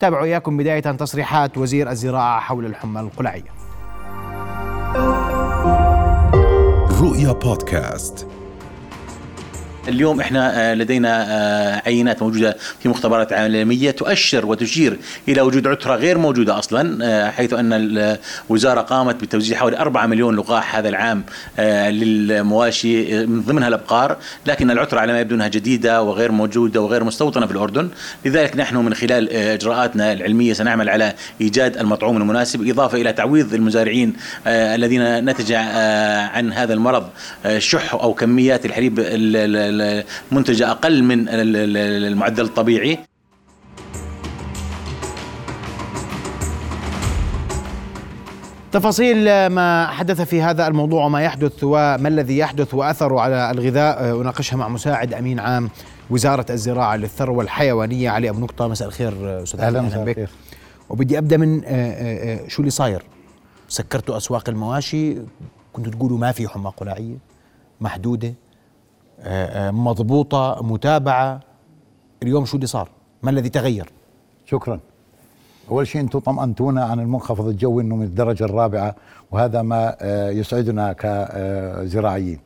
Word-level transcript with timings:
تابعوا 0.00 0.24
إياكم 0.24 0.56
بداية 0.56 0.80
تصريحات 0.80 1.58
وزير 1.58 1.90
الزراعة 1.90 2.40
حول 2.40 2.66
الحمى 2.66 3.00
القلعية. 3.00 3.52
رؤيا 7.00 7.32
بودكاست. 7.32 8.26
اليوم 9.88 10.20
إحنا 10.20 10.70
آه، 10.70 10.74
لدينا 10.74 11.26
آه، 11.28 11.82
عينات 11.86 12.22
موجودة 12.22 12.56
في 12.82 12.88
مختبرات 12.88 13.32
عالمية 13.32 13.90
تؤشر 13.90 14.46
وتشير 14.46 14.98
إلى 15.28 15.40
وجود 15.40 15.66
عتره 15.66 15.94
غير 15.94 16.18
موجودة 16.18 16.58
أصلا 16.58 17.04
آه، 17.04 17.30
حيث 17.30 17.52
أن 17.52 17.72
الوزاره 18.50 18.80
قامت 18.80 19.14
بتوزيع 19.22 19.58
حوالي 19.58 19.78
4 19.78 20.06
مليون 20.06 20.36
لقاح 20.36 20.76
هذا 20.76 20.88
العام 20.88 21.24
للمواشي 21.88 23.26
من 23.26 23.42
ضمنها 23.42 23.68
الأبقار 23.68 24.16
لكن 24.46 24.70
العتره 24.70 25.00
على 25.00 25.12
ما 25.12 25.20
يبدو 25.20 25.34
أنها 25.34 25.48
جديدة 25.48 26.02
وغير 26.02 26.32
موجودة 26.32 26.80
وغير 26.80 27.04
مستوطنة 27.04 27.46
في 27.46 27.52
الأردن. 27.52 27.88
لذلك 28.24 28.56
نحن 28.56 28.76
من 28.76 28.94
خلال 28.94 29.32
إجراءاتنا 29.32 30.12
العلمية 30.12 30.52
سنعمل 30.52 30.88
على 30.88 31.14
إيجاد 31.40 31.76
المطعوم 31.76 32.16
المناسب 32.16 32.68
إضافة 32.68 33.00
إلى 33.00 33.12
تعويض 33.12 33.54
المزارعين 33.54 34.12
الذين 34.46 35.24
نتج 35.30 35.52
عن 35.52 36.52
هذا 36.52 36.74
المرض 36.74 37.08
شح 37.58 37.94
أو 37.94 38.14
كميات 38.14 38.66
الحليب 38.66 38.98
منتجة 40.32 40.70
أقل 40.70 41.02
من 41.02 41.28
المعدل 41.28 42.44
الطبيعي. 42.44 42.98
تفاصيل 48.72 49.46
ما 49.46 49.86
حدث 49.86 50.20
في 50.20 50.42
هذا 50.42 50.66
الموضوع 50.66 51.04
وما 51.04 51.22
يحدث 51.22 51.52
وما 51.62 52.08
الذي 52.08 52.38
يحدث 52.38 52.74
واثره 52.74 53.20
على 53.20 53.50
الغذاء 53.50 54.20
أناقشها 54.20 54.56
مع 54.56 54.68
مساعد 54.68 55.14
أمين 55.14 55.40
عام 55.40 55.70
وزارة 56.10 56.46
الزراعة 56.50 56.96
للثروة 56.96 57.44
الحيوانية 57.44 58.10
علي 58.10 58.30
أبو 58.30 58.40
نقطة. 58.40 58.68
مساء 58.68 58.88
الخير 58.88 59.42
أستاذ 59.42 59.60
أهلا 59.60 60.04
بك. 60.04 60.28
وبدي 60.90 61.18
أبدأ 61.18 61.36
من 61.36 61.64
آه، 61.64 61.68
آه، 61.68 62.44
آه، 62.44 62.48
شو 62.48 62.62
اللي 62.62 62.70
صاير؟ 62.70 63.02
سكرتوا 63.68 64.16
أسواق 64.16 64.48
المواشي 64.48 65.16
كنتوا 65.72 65.92
تقولوا 65.92 66.18
ما 66.18 66.32
في 66.32 66.48
حمى 66.48 66.72
قلاعيه 66.76 67.16
محدودة؟ 67.80 68.34
آه، 69.22 69.68
آه، 69.68 69.70
مضبوطة 69.70 70.58
متابعة. 70.62 71.40
اليوم 72.22 72.44
شو 72.44 72.56
اللي 72.56 72.66
صار؟ 72.66 72.88
ما 73.22 73.30
الذي 73.30 73.48
تغير؟ 73.48 73.90
شكرا. 74.46 74.80
أول 75.70 75.86
شيء 75.86 76.00
أنتم 76.00 76.18
طمأنتونا 76.18 76.84
عن 76.84 77.00
المنخفض 77.00 77.48
الجوي 77.48 77.82
أنه 77.82 77.96
من 77.96 78.04
الدرجة 78.04 78.44
الرابعة 78.44 78.94
وهذا 79.30 79.62
ما 79.62 79.96
آه، 80.00 80.30
يسعدنا 80.30 80.92
كزراعيين. 80.92 82.40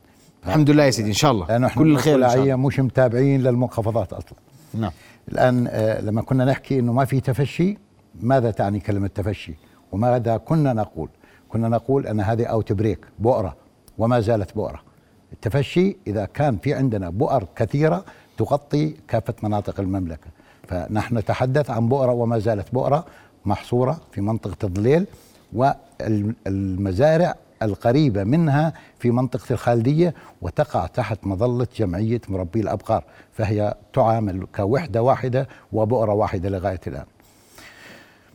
الحمد 0.47 0.69
لله 0.69 0.83
يا 0.83 0.91
سيدي 0.91 1.09
إن 1.09 1.13
شاء 1.13 1.31
الله. 1.31 1.47
لأنه 1.47 1.69
كل 1.75 1.91
الخير 1.91 2.15
إن 2.25 2.29
شاء 2.29 2.43
الله. 2.43 2.55
مش 2.55 2.79
متابعين 2.79 3.43
للمنخفضات 3.43 4.13
أصلا. 4.13 4.33
نعم. 4.73 4.91
الآن 5.31 5.67
لما 6.05 6.21
كنا 6.21 6.45
نحكي 6.45 6.79
أنه 6.79 6.93
ما 6.93 7.05
في 7.05 7.19
تفشي 7.19 7.77
ماذا 8.21 8.51
تعني 8.51 8.79
كلمة 8.79 9.07
تفشي؟ 9.07 9.53
وماذا 9.91 10.37
كنا 10.37 10.73
نقول؟ 10.73 11.09
كنا 11.49 11.69
نقول 11.69 12.07
أن 12.07 12.19
هذه 12.21 12.45
أوت 12.45 12.73
بريك 12.73 13.05
بؤرة 13.19 13.55
وما 13.97 14.19
زالت 14.19 14.55
بؤرة. 14.55 14.92
التفشي 15.33 15.97
إذا 16.07 16.25
كان 16.25 16.57
في 16.57 16.73
عندنا 16.73 17.09
بؤر 17.09 17.47
كثيرة 17.55 18.05
تغطي 18.37 18.95
كافة 19.07 19.33
مناطق 19.43 19.79
المملكة. 19.79 20.27
فنحن 20.67 21.17
نتحدث 21.17 21.69
عن 21.69 21.89
بؤرة 21.89 22.11
وما 22.11 22.39
زالت 22.39 22.73
بؤرة 22.73 23.05
محصورة 23.45 24.01
في 24.11 24.21
منطقة 24.21 24.57
الظليل 24.63 25.05
والمزارع 25.53 27.35
القريبة 27.61 28.23
منها 28.23 28.73
في 28.99 29.11
منطقة 29.11 29.53
الخالدية 29.53 30.13
وتقع 30.41 30.85
تحت 30.85 31.19
مظلة 31.23 31.67
جمعية 31.77 32.21
مربي 32.29 32.59
الأبقار. 32.59 33.03
فهي 33.31 33.75
تعامل 33.93 34.47
كوحدة 34.55 35.01
واحدة 35.01 35.47
وبؤرة 35.73 36.13
واحدة 36.13 36.49
لغاية 36.49 36.81
الآن. 36.87 37.05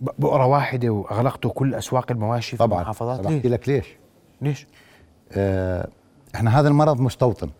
بؤرة 0.01 0.47
واحدة 0.47 0.89
وأغلقتوا 0.89 1.51
كل 1.51 1.75
أسواق 1.75 2.11
المواشي 2.13 2.51
في 2.51 2.57
طبعا. 2.57 2.79
المحافظات؟ 2.79 3.21
طبعا 3.21 3.41
لك 3.45 3.69
ليش. 3.69 3.87
ليش؟ 4.43 4.67
آه 5.33 5.89
إحنا 6.35 6.61
هذا 6.61 6.69
المرض 6.69 7.01
مستوطن 7.01 7.51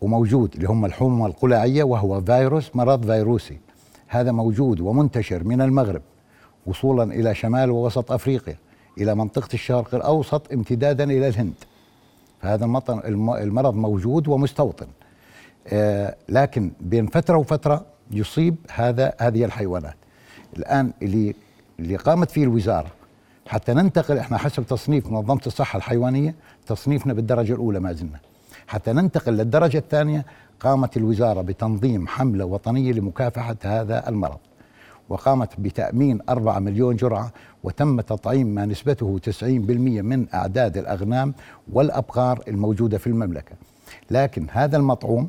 وموجود 0.00 0.54
اللي 0.54 0.68
هم 0.68 0.84
الحمى 0.84 1.26
القلاعيه 1.26 1.84
وهو 1.84 2.20
فيروس 2.20 2.76
مرض 2.76 3.06
فيروسي. 3.06 3.58
هذا 4.08 4.32
موجود 4.32 4.80
ومنتشر 4.80 5.44
من 5.44 5.60
المغرب 5.60 6.02
وصولا 6.66 7.02
إلى 7.14 7.34
شمال 7.34 7.70
ووسط 7.70 8.12
أفريقيا 8.12 8.56
إلى 8.98 9.14
منطقة 9.14 9.48
الشرق 9.54 9.94
الأوسط 9.94 10.52
امتدادا 10.52 11.04
إلى 11.04 11.28
الهند. 11.28 11.54
فهذا 12.42 12.64
المرض 13.18 13.74
موجود 13.74 14.28
ومستوطن. 14.28 14.86
آه 15.66 16.16
لكن 16.28 16.70
بين 16.80 17.06
فترة 17.06 17.36
وفترة 17.36 17.84
يصيب 18.10 18.56
هذا 18.74 19.14
هذه 19.20 19.44
الحيوانات. 19.44 19.96
الآن 20.56 20.92
اللي 21.02 21.34
اللي 21.80 21.96
قامت 21.96 22.30
فيه 22.30 22.44
الوزارة 22.44 22.90
حتى 23.48 23.74
ننتقل 23.74 24.18
إحنا 24.18 24.38
حسب 24.38 24.66
تصنيف 24.66 25.06
منظمة 25.06 25.40
الصحة 25.46 25.76
الحيوانية 25.76 26.34
تصنيفنا 26.66 27.12
بالدرجة 27.12 27.52
الأولى 27.52 27.80
ما 27.80 27.92
زلنا. 27.92 28.18
حتى 28.66 28.92
ننتقل 28.92 29.32
للدرجة 29.32 29.78
الثانية 29.78 30.26
قامت 30.60 30.96
الوزارة 30.96 31.42
بتنظيم 31.42 32.08
حملة 32.08 32.44
وطنية 32.44 32.92
لمكافحة 32.92 33.56
هذا 33.64 34.08
المرض. 34.08 34.38
وقامت 35.08 35.60
بتأمين 35.60 36.20
4 36.28 36.58
مليون 36.58 36.96
جرعة 36.96 37.32
وتم 37.62 38.00
تطعيم 38.00 38.46
ما 38.46 38.66
نسبته 38.66 39.18
90% 39.18 39.42
من 40.02 40.26
أعداد 40.34 40.76
الأغنام 40.76 41.34
والأبقار 41.72 42.42
الموجودة 42.48 42.98
في 42.98 43.06
المملكة. 43.06 43.52
لكن 44.10 44.46
هذا 44.50 44.76
المطعوم 44.76 45.28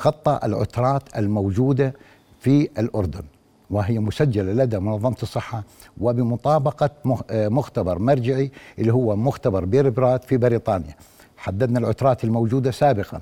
غطى 0.00 0.40
العترات 0.44 1.16
الموجودة 1.18 1.94
في 2.40 2.68
الأردن 2.78 3.22
وهي 3.70 3.98
مسجلة 3.98 4.52
لدى 4.52 4.78
منظمة 4.78 5.16
الصحة 5.22 5.62
وبمطابقة 6.00 6.90
آه، 7.30 7.48
مختبر 7.48 7.98
مرجعي 7.98 8.50
اللي 8.78 8.92
هو 8.92 9.16
مختبر 9.16 9.64
بيربرات 9.64 10.24
في 10.24 10.36
بريطانيا. 10.36 10.94
حددنا 11.36 11.78
العترات 11.78 12.24
الموجودة 12.24 12.70
سابقا 12.70 13.20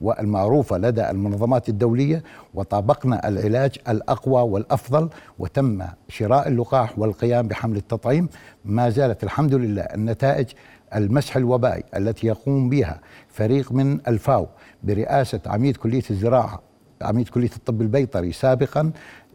والمعروفة 0.00 0.78
لدى 0.78 1.10
المنظمات 1.10 1.68
الدولية 1.68 2.22
وطابقنا 2.54 3.28
العلاج 3.28 3.76
الأقوى 3.88 4.42
والأفضل 4.42 5.08
وتم 5.38 5.82
شراء 6.08 6.48
اللقاح 6.48 6.98
والقيام 6.98 7.48
بحمل 7.48 7.76
التطعيم. 7.76 8.28
ما 8.64 8.90
زالت 8.90 9.24
الحمد 9.24 9.54
لله 9.54 9.82
النتائج 9.82 10.46
المسح 10.94 11.36
الوبائي 11.36 11.82
التي 11.96 12.26
يقوم 12.26 12.68
بها 12.68 13.00
فريق 13.28 13.72
من 13.72 14.00
الفاو 14.08 14.46
برئاسة 14.82 15.40
عميد 15.46 15.76
كلية 15.76 16.02
الزراعة 16.10 16.60
عميد 17.02 17.28
كلية 17.28 17.50
الطب 17.56 17.82
البيطري 17.82 18.32
سابقا 18.32 18.90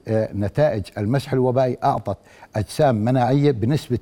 نتائج 0.10 0.84
المسح 0.98 1.34
الوبائي 1.34 1.78
أعطت 1.84 2.18
أجسام 2.56 2.96
مناعية 2.96 3.52
بنسبة 3.52 4.00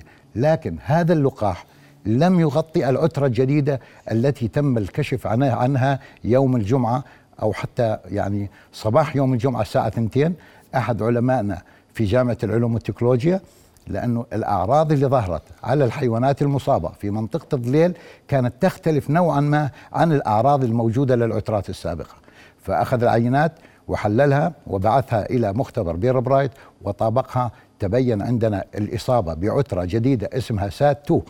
86% 0.00 0.02
لكن 0.36 0.76
هذا 0.84 1.12
اللقاح 1.12 1.66
لم 2.06 2.40
يغطي 2.40 2.88
العترة 2.88 3.26
الجديدة 3.26 3.80
التي 4.12 4.48
تم 4.48 4.78
الكشف 4.78 5.26
عنها 5.26 6.00
يوم 6.24 6.56
الجمعة 6.56 7.04
أو 7.42 7.52
حتى 7.52 7.98
يعني 8.10 8.50
صباح 8.72 9.16
يوم 9.16 9.32
الجمعة 9.32 9.62
الساعة 9.62 9.88
2 9.88 10.34
أحد 10.74 11.02
علمائنا 11.02 11.62
في 11.94 12.04
جامعة 12.04 12.38
العلوم 12.42 12.74
والتكنولوجيا 12.74 13.40
لأنه 13.88 14.26
الأعراض 14.32 14.92
اللي 14.92 15.06
ظهرت 15.06 15.42
على 15.64 15.84
الحيوانات 15.84 16.42
المصابة 16.42 16.88
في 16.88 17.10
منطقة 17.10 17.54
الضليل 17.54 17.92
كانت 18.28 18.52
تختلف 18.60 19.10
نوعا 19.10 19.40
ما 19.40 19.70
عن 19.92 20.12
الأعراض 20.12 20.64
الموجودة 20.64 21.16
للعترات 21.16 21.70
السابقة. 21.70 22.14
فأخذ 22.62 23.02
العينات 23.02 23.52
وحللها 23.88 24.52
وبعثها 24.66 25.30
إلى 25.30 25.52
مختبر 25.52 25.96
بيربرايت 25.96 26.50
وطابقها 26.82 27.50
تبين 27.78 28.22
عندنا 28.22 28.64
الإصابة 28.74 29.34
بعترة 29.34 29.84
جديدة 29.84 30.28
اسمها 30.32 30.68
سات 30.68 31.04
2 31.04 31.22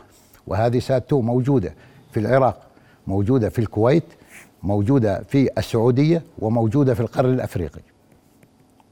وهذه 0.47 0.79
سات 0.79 1.07
2 1.07 1.25
موجودة 1.25 1.75
في 2.13 2.21
العراق 2.21 2.63
موجودة 3.07 3.49
في 3.49 3.59
الكويت 3.59 4.05
موجودة 4.63 5.23
في 5.23 5.51
السعودية 5.59 6.23
وموجودة 6.39 6.95
في 6.95 7.01
القرن 7.01 7.35
الأفريقي. 7.35 7.81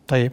طيب. 0.09 0.33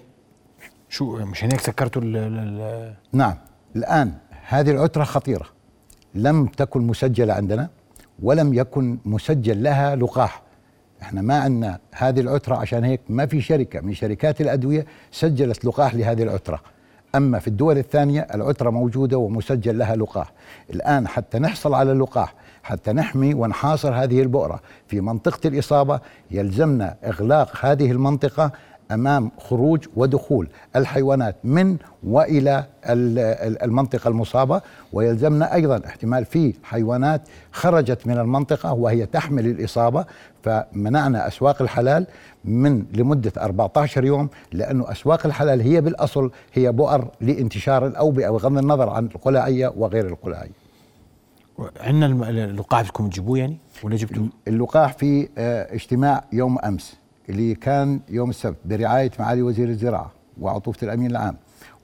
شو 0.89 1.25
مش 1.25 1.43
هيك 1.43 1.59
سكرتوا 1.59 2.01
ال 2.05 2.95
نعم. 3.13 3.35
الآن 3.75 4.13
هذه 4.47 4.71
العترة 4.71 5.03
خطيرة. 5.03 5.45
لم 6.15 6.45
تكن 6.45 6.81
مسجلة 6.81 7.33
عندنا 7.33 7.69
ولم 8.23 8.53
يكن 8.53 8.97
مسجل 9.05 9.63
لها 9.63 9.95
لقاح. 9.95 10.41
إحنا 11.01 11.21
ما 11.21 11.39
عندنا 11.39 11.79
هذه 11.91 12.19
العترة 12.19 12.55
عشان 12.55 12.83
هيك 12.83 13.01
ما 13.09 13.25
في 13.25 13.41
شركة 13.41 13.81
من 13.81 13.93
شركات 13.93 14.41
الأدوية 14.41 14.85
سجلت 15.11 15.65
لقاح 15.65 15.95
لهذه 15.95 16.23
العترة. 16.23 16.59
أما 17.15 17.39
في 17.39 17.47
الدول 17.47 17.77
الثانية 17.77 18.27
العترة 18.33 18.69
موجودة 18.69 19.17
ومسجل 19.17 19.77
لها 19.77 19.95
لقاح. 19.95 20.31
الآن 20.69 21.07
حتى 21.07 21.39
نحصل 21.39 21.73
على 21.73 21.91
اللقاح 21.91 22.33
حتى 22.63 22.93
نحمي 22.93 23.33
ونحاصر 23.33 23.93
هذه 23.93 24.21
البؤرة. 24.21 24.59
في 24.87 25.01
منطقة 25.01 25.47
الإصابة 25.47 25.99
يلزمنا 26.31 26.95
إغلاق 27.03 27.65
هذه 27.65 27.91
المنطقة 27.91 28.51
أمام 28.93 29.31
خروج 29.37 29.85
ودخول 29.95 30.47
الحيوانات 30.75 31.35
من 31.43 31.77
وإلى 32.03 32.65
ال- 32.85 33.19
ال- 33.19 33.63
المنطقة 33.63 34.07
المصابة 34.07 34.61
ويلزمنا 34.93 35.53
أيضا 35.53 35.81
احتمال 35.85 36.25
في 36.25 36.53
حيوانات 36.63 37.21
خرجت 37.51 38.07
من 38.07 38.17
المنطقة 38.17 38.73
وهي 38.73 39.05
تحمل 39.05 39.45
الإصابة 39.45 40.05
فمنعنا 40.43 41.27
أسواق 41.27 41.61
الحلال 41.61 42.07
من 42.45 42.85
لمدة 42.93 43.31
14 43.37 44.03
يوم 44.05 44.29
لأنه 44.51 44.91
أسواق 44.91 45.25
الحلال 45.25 45.61
هي 45.61 45.81
بالأصل 45.81 46.31
هي 46.53 46.71
بؤر 46.71 47.07
لانتشار 47.21 47.87
الاوبئه 47.87 48.29
بغض 48.29 48.57
النظر 48.57 48.89
عن 48.89 49.05
القلاعية 49.05 49.73
وغير 49.77 50.07
القلاعية. 50.07 50.51
عندنا 51.81 52.05
اللقاح 52.29 52.81
بدكم 52.81 53.07
تجيبوه 53.09 53.37
يعني 53.37 53.57
ولا 53.83 53.95
جبتوه؟ 53.95 54.27
اللقاح 54.47 54.93
في 54.93 55.29
آه، 55.37 55.73
اجتماع 55.75 56.23
يوم 56.33 56.59
أمس 56.59 57.00
اللي 57.29 57.55
كان 57.55 57.99
يوم 58.09 58.29
السبت 58.29 58.57
برعاية 58.65 59.11
معالي 59.19 59.41
وزير 59.41 59.69
الزراعة 59.69 60.11
وعطوفة 60.41 60.85
الأمين 60.87 61.11
العام 61.11 61.35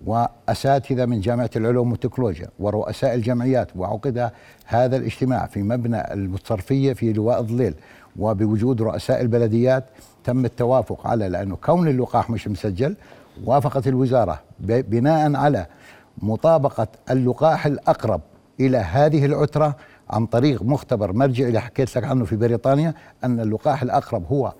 وأساتذة 0.05 1.05
من 1.05 1.21
جامعة 1.21 1.49
العلوم 1.55 1.91
والتكنولوجيا 1.91 2.47
ورؤساء 2.59 3.15
الجمعيات 3.15 3.67
وعقد 3.75 4.31
هذا 4.65 4.97
الاجتماع 4.97 5.45
في 5.45 5.63
مبنى 5.63 6.13
المتصرفيه 6.13 6.93
في 6.93 7.13
لواء 7.13 7.39
الظليل 7.39 7.73
وبوجود 8.19 8.81
رؤساء 8.81 9.21
البلديات 9.21 9.85
تم 10.23 10.45
التوافق 10.45 11.07
على 11.07 11.29
لأنه 11.29 11.55
كون 11.55 11.87
اللقاح 11.87 12.29
مش 12.29 12.47
مسجل 12.47 12.95
وافقت 13.45 13.87
الوزارة 13.87 14.39
بناء 14.59 15.35
على 15.35 15.65
مطابقة 16.17 16.87
اللقاح 17.11 17.65
الأقرب 17.65 18.21
إلى 18.59 18.77
هذه 18.77 19.25
العترة 19.25 19.75
عن 20.09 20.25
طريق 20.25 20.63
مختبر 20.63 21.13
مرجعي 21.13 21.47
اللي 21.47 21.61
حكيت 21.61 21.97
لك 21.97 22.03
عنه 22.03 22.25
في 22.25 22.35
بريطانيا 22.35 22.93
أن 23.23 23.39
اللقاح 23.39 23.81
الأقرب 23.81 24.25
هو 24.31 24.53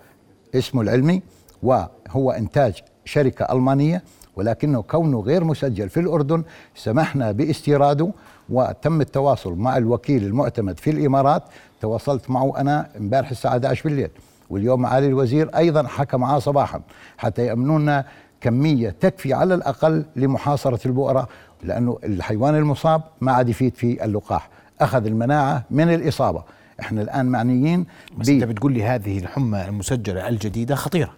اسمه 0.56 0.82
العلمي 0.82 1.22
وهو 1.64 2.32
إنتاج 2.32 2.84
شركة 3.06 3.46
ألمانية 3.52 4.04
ولكنه 4.36 4.82
كونه 4.82 5.20
غير 5.20 5.44
مسجل 5.44 5.90
في 5.90 6.00
الأردن 6.00 6.44
سمحنا 6.76 7.32
باستيراده 7.32 8.12
وتم 8.50 9.02
التواصل 9.02 9.54
مع 9.54 9.78
الوكيل 9.78 10.24
المعتمد 10.24 10.80
في 10.80 10.90
الإمارات. 10.90 11.44
تواصلت 11.82 12.30
معه 12.30 12.54
أنا 12.58 12.90
امبارح 12.98 13.30
الساعة 13.30 13.52
11 13.52 13.84
بالليل 13.84 14.10
واليوم 14.50 14.82
معالي 14.82 15.08
الوزير 15.08 15.50
أيضا 15.58 15.88
حكى 15.88 16.18
معاه 16.18 16.40
صباحا 16.40 16.82
حتى 17.18 17.46
يامنونا 17.46 18.06
كمية 18.42 18.90
تكفي 18.90 19.34
على 19.34 19.54
الأقل 19.54 20.06
لمحاصرة 20.16 20.80
البؤرة 20.88 21.28
لأنه 21.64 21.98
الحيوان 22.04 22.56
المصاب 22.56 23.02
ما 23.22 23.32
عاد 23.32 23.50
يفيد 23.50 23.76
في 23.76 24.06
اللقاح. 24.06 24.50
أخذ 24.82 25.06
المناعة 25.06 25.64
من 25.72 25.94
الإصابة. 25.94 26.44
إحنا 26.80 27.02
الآن 27.02 27.26
معنيين 27.26 27.86
بس 28.18 28.30
أنت 28.30 28.44
بتقول 28.44 28.74
لي 28.74 28.84
هذه 28.84 29.20
الحمى 29.20 29.66
المسجلة 29.66 30.28
الجديدة 30.28 30.76
خطيرة. 30.76 31.14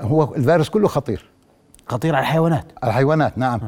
هو 0.00 0.34
الفيروس 0.34 0.68
كله 0.68 0.88
خطير. 0.88 1.24
خطيره 1.86 2.16
على 2.16 2.22
الحيوانات. 2.22 2.64
الحيوانات 2.84 3.38
نعم. 3.38 3.60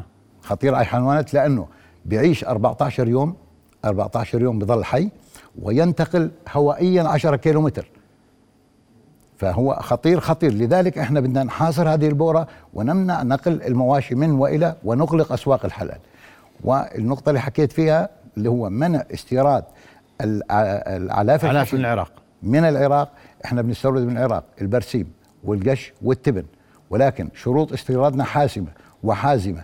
خطير 0.43 0.75
على 0.75 0.83
الحيوانات 0.83 1.35
لأنه 1.35 1.67
بيعيش 2.05 2.45
14 2.45 3.09
يوم 3.09 3.37
14 3.85 4.43
يوم 4.43 4.59
بضل 4.59 4.85
حي 4.85 5.11
وينتقل 5.63 6.31
هوائيا 6.53 7.03
10 7.03 7.37
كيلومتر. 7.37 7.89
فهو 9.37 9.79
خطير 9.81 10.21
خطير. 10.21 10.53
لذلك 10.53 10.99
إحنا 10.99 11.21
بدنا 11.21 11.45
نحاصر 11.45 11.89
هذه 11.95 12.09
البؤره 12.09 12.49
ونمنع 12.75 13.23
نقل 13.23 13.63
المواشي 13.63 14.15
من 14.15 14.31
وإلى 14.31 14.77
ونغلق 14.85 15.33
أسواق 15.33 15.65
الحلال. 15.65 15.99
والنقطة 16.65 17.29
اللي 17.29 17.41
حكيت 17.41 17.73
فيها 17.73 18.09
اللي 18.37 18.49
هو 18.49 18.71
منع 18.71 19.05
استيراد 19.15 19.65
الاعلاف 20.21 21.45
الحشيش 21.45 21.75
من 21.75 21.81
العراق. 21.81 22.13
من 22.43 22.65
العراق. 22.65 23.13
إحنا 23.45 23.63
بنستورد 23.63 24.03
من 24.03 24.17
العراق 24.19 24.45
البرسيم 24.61 25.13
والقش 25.45 25.93
والتبن. 26.03 26.45
ولكن 26.91 27.29
شروط 27.35 27.73
استيرادنا 27.73 28.25
حاسمة 28.25 28.67
وحازمة 29.03 29.63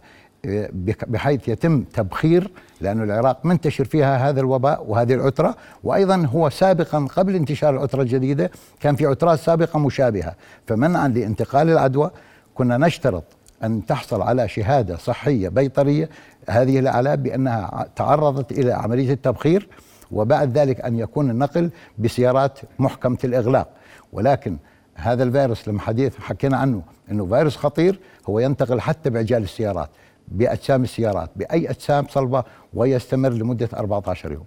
بك- 0.73 1.09
بحيث 1.09 1.49
يتم 1.49 1.83
تبخير 1.83 2.51
لأن 2.81 3.03
العراق 3.03 3.47
منتشر 3.47 3.85
فيها 3.85 4.29
هذا 4.29 4.41
الوباء 4.41 4.85
وهذه 4.89 5.15
العترة. 5.15 5.57
وأيضا 5.85 6.27
هو 6.27 6.51
سابقا 6.51 7.07
قبل 7.17 7.35
انتشار 7.35 7.75
العترة 7.77 8.03
الجديدة 8.03 8.51
كان 8.81 8.97
في 8.97 9.07
عترات 9.07 9.39
سابقة 9.39 9.79
مشابهة. 9.79 10.35
فمنعا 10.67 11.09
لانتقال 11.09 11.71
العدوى 11.71 12.11
كنا 12.55 12.79
نشترط 12.79 13.25
أن 13.65 13.87
تحصل 13.87 14.23
على 14.23 14.49
شهادة 14.49 14.97
صحية 14.97 15.49
بيطرية. 15.49 16.09
هذه 16.49 16.79
الأعلام 16.79 17.17
بأنها 17.17 17.87
تعرضت 17.97 18.53
إلى 18.53 18.73
عملية 18.73 19.13
التبخير. 19.13 19.69
وبعد 20.13 20.59
ذلك 20.59 20.81
أن 20.81 20.99
يكون 20.99 21.31
النقل 21.31 21.71
بسيارات 21.99 22.59
محكمة 22.79 23.19
الإغلاق 23.25 23.69
ولكن 24.13 24.57
هذا 24.95 25.23
الفيروس 25.23 25.69
لما 25.69 25.81
حديث 25.81 26.19
حكينا 26.19 26.57
عنه 26.57 26.83
إنه 27.11 27.27
فيروس 27.27 27.57
خطير 27.57 28.01
هو 28.29 28.39
ينتقل 28.39 28.81
حتى 28.81 29.11
بعجال 29.11 29.43
السيارات 29.43 29.91
بأجسام 30.29 30.83
السيارات 30.83 31.31
بأي 31.37 31.71
أجسام 31.71 32.07
صلبة 32.09 32.45
ويستمر 32.75 33.29
لمدة 33.29 33.69
14 33.75 34.33
يوم. 34.33 34.45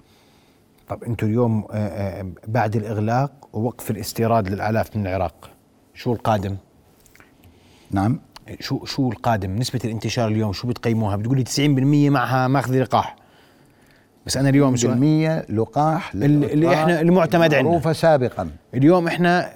طب 0.88 1.03
أنتم 1.03 1.27
اليوم 1.27 1.65
آه، 1.71 1.75
آه، 1.75 2.25
بعد 2.47 2.75
الإغلاق 2.75 3.31
ووقف 3.53 3.91
الاستيراد 3.91 4.50
للآلاف 4.50 4.97
من 4.97 5.07
العراق 5.07 5.50
شو 5.94 6.13
القادم؟ 6.13 6.56
نعم 7.91 8.19
شو 8.59 8.85
شو 8.85 9.12
القادم؟ 9.12 9.56
نسبة 9.56 9.79
الانتشار 9.85 10.27
اليوم 10.27 10.53
شو 10.53 10.67
بتقيموها؟ 10.67 11.15
بتقولي 11.15 11.44
90% 11.44 12.09
معها 12.09 12.47
ماخذ 12.47 12.81
لقاح 12.81 13.15
بس 14.25 14.38
أنا 14.38 14.50
اليوم 14.50 14.74
بالمية 14.74 15.45
لقاح 15.50 16.13
اللي- 16.16 16.75
إحنا- 16.75 16.89
المعتمد 16.89 17.42
عندنا. 17.54 17.62
معروفة 17.62 17.94
سابقا. 17.94 18.50
اليوم 18.74 19.07
إحنا 19.07 19.51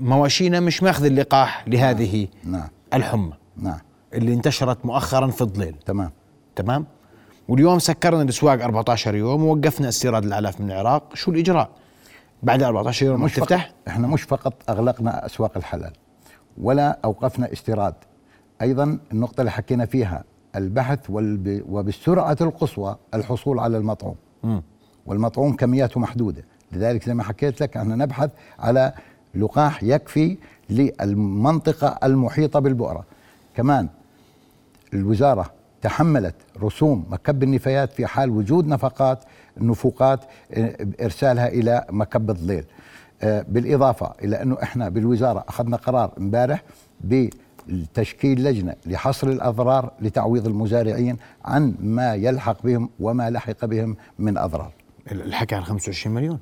مواشينا 0.00 0.60
مش 0.60 0.82
ماخذ 0.82 1.04
اللقاح 1.04 1.64
لهذه 1.68 2.28
نعم. 2.44 2.68
الحمى. 2.94 3.32
نعم. 3.56 3.78
اللي 4.14 4.32
انتشرت 4.34 4.86
مؤخرا 4.86 5.26
في 5.26 5.40
الظليل. 5.40 5.74
تمام. 5.86 6.10
تمام؟ 6.56 6.86
واليوم 7.48 7.78
سكرنا 7.78 8.22
الأسواق 8.22 8.62
14 8.62 9.14
يوم 9.14 9.44
ووقفنا 9.44 9.88
استيراد 9.88 10.24
الالاف 10.24 10.60
من 10.60 10.70
العراق، 10.70 11.14
شو 11.14 11.30
الإجراء؟ 11.30 11.70
بعد 12.42 12.62
14 12.62 13.06
يوم 13.06 13.22
مش 13.22 13.34
تفتح؟ 13.34 13.70
إحنا 13.88 14.06
مش 14.08 14.22
فقط 14.22 14.54
أغلقنا 14.70 15.26
أسواق 15.26 15.56
الحلال 15.56 15.92
ولا 16.58 16.98
أوقفنا 17.04 17.52
استيراد. 17.52 17.94
أيضا 18.62 18.98
النقطة 19.12 19.40
اللي 19.40 19.50
حكينا 19.50 19.86
فيها 19.86 20.24
البحث 20.56 21.10
والب... 21.10 21.62
وبالسرعة 21.68 22.36
القصوى 22.40 22.96
الحصول 23.14 23.58
على 23.58 23.76
المطعوم. 23.78 24.14
مم. 24.42 24.62
والمطعوم 25.06 25.56
كمياته 25.56 26.00
محدودة. 26.00 26.44
لذلك 26.72 27.04
زي 27.06 27.14
ما 27.14 27.22
حكيت 27.22 27.62
لك 27.62 27.76
إحنا 27.76 27.96
نبحث 27.96 28.30
على 28.58 28.92
لقاح 29.34 29.82
يكفي 29.82 30.36
للمنطقة 30.70 31.98
المحيطة 32.06 32.60
بالبؤرة. 32.60 33.04
كمان 33.56 33.88
الوزارة 34.94 35.50
تحملت 35.82 36.34
رسوم 36.62 37.04
مكب 37.10 37.42
النفايات 37.42 37.92
في 37.92 38.06
حال 38.06 38.30
وجود 38.30 38.66
نفقات 38.66 39.18
نفوقات 39.60 40.20
آه، 40.52 40.86
ارسالها 41.00 41.48
إلى 41.48 41.84
مكب 41.90 42.30
الظليل 42.30 42.64
آه، 43.22 43.44
بالإضافة 43.48 44.12
إلى 44.24 44.42
أنه 44.42 44.56
إحنا 44.62 44.88
بالوزارة 44.88 45.44
أخذنا 45.48 45.76
قرار 45.76 46.12
امبارح 46.18 46.62
بتشكيل 47.68 48.44
لجنة 48.44 48.74
لحصر 48.86 49.28
الأضرار 49.28 49.92
لتعويض 50.00 50.46
المزارعين 50.46 51.16
عن 51.44 51.74
ما 51.80 52.14
يلحق 52.14 52.62
بهم 52.62 52.90
وما 53.00 53.30
لحق 53.30 53.64
بهم 53.64 53.96
من 54.18 54.38
أضرار. 54.38 54.72
الحكي 55.12 55.54
عن 55.54 55.64
25 55.64 56.14
مليون. 56.14 56.38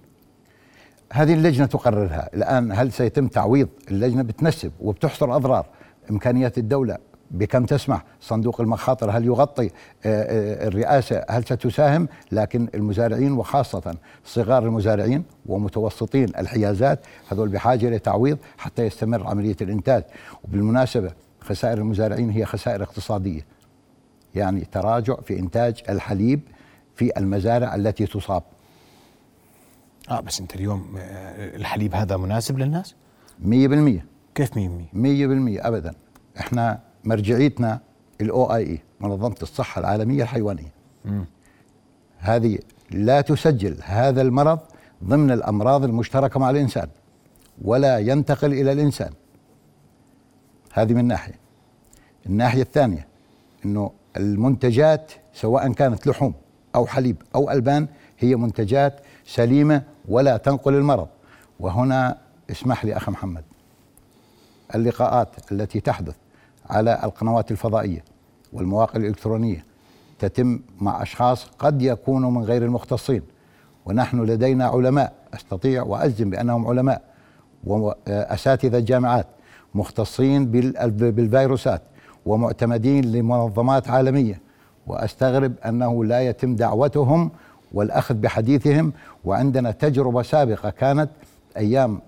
هذه 1.13 1.35
اللجنة 1.35 1.67
تقررها. 1.67 2.31
الآن 2.35 2.73
هل 2.73 2.93
سيتم 2.93 3.29
تعويض 3.29 3.69
اللجنة؟ 3.91 4.23
بتنسب 4.23 4.73
وبتحصر 4.81 5.37
أضرار. 5.37 5.67
إمكانيات 6.11 6.59
الدولة 6.59 6.99
بكم 7.31 7.65
تسمح 7.67 8.05
صندوق 8.21 8.61
المخاطر 8.61 9.11
هل 9.11 9.25
يغطي 9.25 9.67
آه، 9.67 9.71
آه، 10.07 10.69
الرئاسة؟ 10.69 11.25
هل 11.31 11.45
ستساهم؟ 11.45 12.09
لكن 12.33 12.69
المزارعين 12.75 13.33
وخاصة 13.33 13.97
صغار 14.25 14.63
المزارعين 14.63 15.25
ومتوسطين 15.47 16.29
الحيازات 16.39 17.01
هذول 17.29 17.49
بحاجة 17.49 17.91
لتعويض 17.91 18.39
حتى 18.59 18.83
يستمر 18.83 19.27
عملية 19.27 19.57
الإنتاج. 19.61 20.05
وبالمناسبة 20.45 21.13
خسائر 21.41 21.79
المزارعين 21.79 22.31
هي 22.31 22.45
خسائر 22.45 22.83
اقتصادية. 22.83 23.47
يعني 24.35 24.61
تراجع 24.73 25.15
في 25.15 25.39
إنتاج 25.39 25.83
الحليب 25.89 26.41
في 26.97 27.13
المزارع 27.17 27.75
التي 27.75 28.07
تصاب. 28.07 28.43
آه 30.11 30.21
بس 30.21 30.41
أنت 30.41 30.55
اليوم 30.55 30.95
آه، 30.99 31.57
الحليب 31.57 31.95
هذا 31.95 32.17
مناسب 32.17 32.59
للناس؟ 32.59 32.95
مية 33.39 33.69
بالمية. 33.69 34.07
كيف 34.35 34.51
100%؟ 34.51 34.59
مية 34.93 35.27
بالمية 35.27 35.69
أبدا. 35.69 35.95
إحنا 36.41 36.81
مرجعيتنا 37.05 37.81
الاو 38.21 38.55
اي 38.55 38.63
اي 38.63 38.81
منظمة 39.01 39.37
الصحة 39.43 39.81
العالمية 39.81 40.23
الحيوانية. 40.23 40.73
هذه 42.19 42.59
لا 42.91 43.21
تسجل 43.21 43.77
هذا 43.83 44.23
المرض 44.23 44.59
ضمن 45.05 45.31
الأمراض 45.31 45.85
المشتركة 45.85 46.41
مع 46.41 46.51
الإنسان 46.51 46.89
ولا 47.63 47.99
ينتقل 47.99 48.53
إلى 48.53 48.73
الإنسان. 48.73 49.11
هذه 50.73 50.95
من 50.95 51.05
ناحية. 51.05 51.35
الناحية 52.27 52.63
الثانية 52.63 53.07
أنه 53.65 53.91
المنتجات 54.17 55.13
سواء 55.35 55.73
كانت 55.73 56.07
لحوم 56.07 56.35
أو 56.75 56.87
حليب 56.87 57.17
أو 57.35 57.51
ألبان 57.51 57.89
هي 58.19 58.37
منتجات 58.37 59.01
سليمة 59.27 59.83
ولا 60.09 60.37
تنقل 60.37 60.75
المرض. 60.75 61.09
وهنا 61.61 62.19
اسمح 62.51 62.85
لي 62.85 62.97
أخ 62.97 63.09
محمد 63.09 63.45
اللقاءات 64.75 65.53
التي 65.53 65.81
تحدث 65.81 66.15
على 66.71 67.01
القنوات 67.05 67.51
الفضائية 67.51 68.05
والمواقع 68.53 68.97
الإلكترونية 68.97 69.65
تتم 70.19 70.61
مع 70.81 71.03
أشخاص 71.03 71.47
قد 71.59 71.83
يكونوا 71.83 72.31
من 72.31 72.43
غير 72.43 72.65
المختصين. 72.65 73.23
ونحن 73.87 74.21
لدينا 74.21 74.65
علماء 74.65 75.13
أستطيع 75.35 75.83
واجزم 75.83 76.31
بأنهم 76.31 76.67
علماء 76.67 77.03
واساتذه 77.65 78.79
جامعات 78.79 79.27
مختصين 79.75 80.47
بالفيروسات 80.91 81.83
ومعتمدين 82.27 83.13
لمنظمات 83.13 83.91
عالمية. 83.91 84.41
وأستغرب 84.87 85.53
أنه 85.67 86.05
لا 86.05 86.21
يتم 86.21 86.57
دعوتهم 86.57 87.31
والأخذ 87.73 88.15
بحديثهم. 88.15 88.93
وعندنا 89.25 89.71
تجربة 89.71 90.23
سابقة 90.23 90.71
كانت 90.71 91.11
أيام 91.57 92.01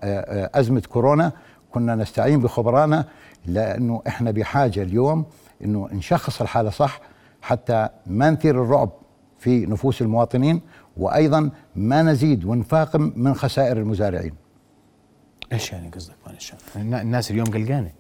أزمة 0.55 0.83
كورونا. 0.89 1.33
كنا 1.71 1.95
نستعين 1.95 2.41
بخبرانا 2.41 3.05
لأنه 3.47 4.03
إحنا 4.07 4.31
بحاجة 4.31 4.83
اليوم 4.83 5.25
إنه 5.65 5.89
نشخص 5.93 6.41
الحالة 6.41 6.71
صح 6.71 7.01
حتى 7.43 7.89
ما 8.07 8.31
نثير 8.31 8.63
الرعب 8.63 8.91
في 9.39 9.67
نفوس 9.67 10.03
المواطنين 10.03 10.61
وأيضا 10.97 11.51
ما 11.77 12.03
نزيد 12.03 12.45
ونفاقم 12.45 13.13
من 13.17 13.35
خسائر 13.35 13.77
المزارعين. 13.77 14.33
إيش 15.53 15.73
يعني 15.73 15.89
قصدك 15.89 16.15
معلش 16.27 16.55
الناس 16.77 17.31
اليوم 17.31 17.47
قلقانة. 17.47 17.91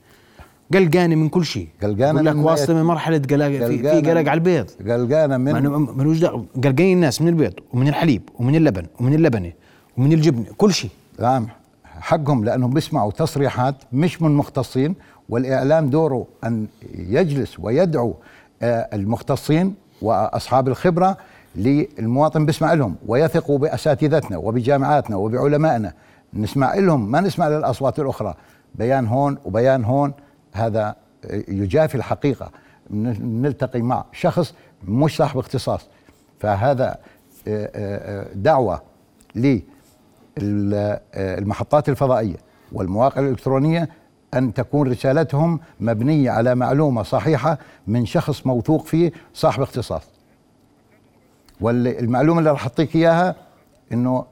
قلقانة 0.74 1.14
من 1.14 1.28
كل 1.28 1.44
شيء. 1.44 1.68
قلقانة 1.82 2.20
لك 2.20 2.36
واصلة 2.36 2.76
من 2.76 2.82
مرحلة 2.82 3.18
قلق 3.18 3.46
في, 3.46 3.82
قلق 3.82 4.30
على 4.30 4.32
البيض. 4.34 4.70
قلقانة 4.80 5.36
من 5.36 5.52
ملوش 5.96 6.18
دعوة. 6.18 6.46
قلقانين 6.64 6.96
الناس 6.96 7.22
من 7.22 7.28
البيض 7.28 7.52
ومن 7.72 7.88
الحليب 7.88 8.22
ومن 8.38 8.56
اللبن 8.56 8.86
ومن 9.00 9.14
اللبنة 9.14 9.52
ومن 9.96 10.12
الجبن 10.12 10.44
كل 10.56 10.72
شيء. 10.72 10.90
نعم 11.20 11.48
حقهم 11.84 12.44
لأنهم 12.44 12.70
بيسمعوا 12.70 13.10
تصريحات 13.10 13.74
مش 13.92 14.22
من 14.22 14.30
مختصين 14.30 14.94
والإعلام 15.28 15.90
دوره 15.90 16.26
أن 16.44 16.66
يجلس 16.94 17.60
ويدعو 17.60 18.14
آه، 18.62 18.88
المختصين 18.92 19.74
وأصحاب 20.02 20.68
الخبرة 20.68 21.16
للمواطن 21.56 22.46
بيسمع 22.46 22.72
لهم 22.72 22.96
ويثقوا 23.06 23.58
بأساتذتنا 23.58 24.36
وبجامعاتنا 24.36 25.16
وبعلمائنا. 25.16 25.92
نسمع 26.34 26.74
لهم 26.74 27.10
ما 27.10 27.20
نسمع 27.20 27.48
للأصوات 27.48 27.98
الأخرى. 27.98 28.34
بيان 28.74 29.06
هون 29.06 29.38
وبيان 29.44 29.84
هون 29.84 30.12
هذا 30.52 30.96
يجافي 31.48 31.94
الحقيقة. 31.94 32.50
نلتقي 32.90 33.82
مع 33.82 34.04
شخص 34.12 34.54
مش 34.88 35.16
صاحب 35.16 35.38
اختصاص. 35.38 35.88
فهذا 36.40 36.96
آه، 37.48 37.70
آه، 37.74 38.26
دعوة 38.34 38.82
للمحطات 40.38 41.88
الفضائية 41.88 42.36
والمواقع 42.72 43.20
الإلكترونية 43.20 43.88
أن 44.36 44.54
تكون 44.54 44.90
رسالتهم 44.90 45.60
مبنية 45.80 46.30
على 46.30 46.54
معلومة 46.54 47.02
صحيحة 47.02 47.58
من 47.86 48.06
شخص 48.06 48.46
موثوق 48.46 48.84
فيه 48.84 49.12
صاحب 49.34 49.62
اختصاص. 49.62 50.02
والمعلومه 51.60 52.38
اللي 52.38 52.50
راح 52.50 52.62
أعطيك 52.62 52.96
إياها 52.96 53.34
إنه 53.92 54.24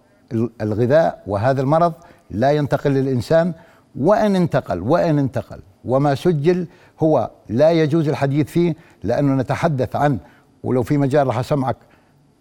الغذاء 0.61 1.23
وهذا 1.26 1.61
المرض 1.61 1.92
لا 2.30 2.52
ينتقل 2.52 2.90
للإنسان 2.90 3.52
وإن 3.96 4.37
انتقل 4.37 4.80
وإن 4.80 5.18
انتقل. 5.18 5.61
وما 5.84 6.14
سجل 6.14 6.66
هو 7.00 7.30
لا 7.49 7.70
يجوز 7.73 8.08
الحديث 8.08 8.46
فيه 8.46 8.76
لأنه 9.02 9.34
نتحدث 9.42 9.96
عن 9.96 10.18
ولو 10.64 10.82
في 10.82 10.99
مجال 10.99 11.26
راح 11.26 11.38
أسمعك 11.38 11.76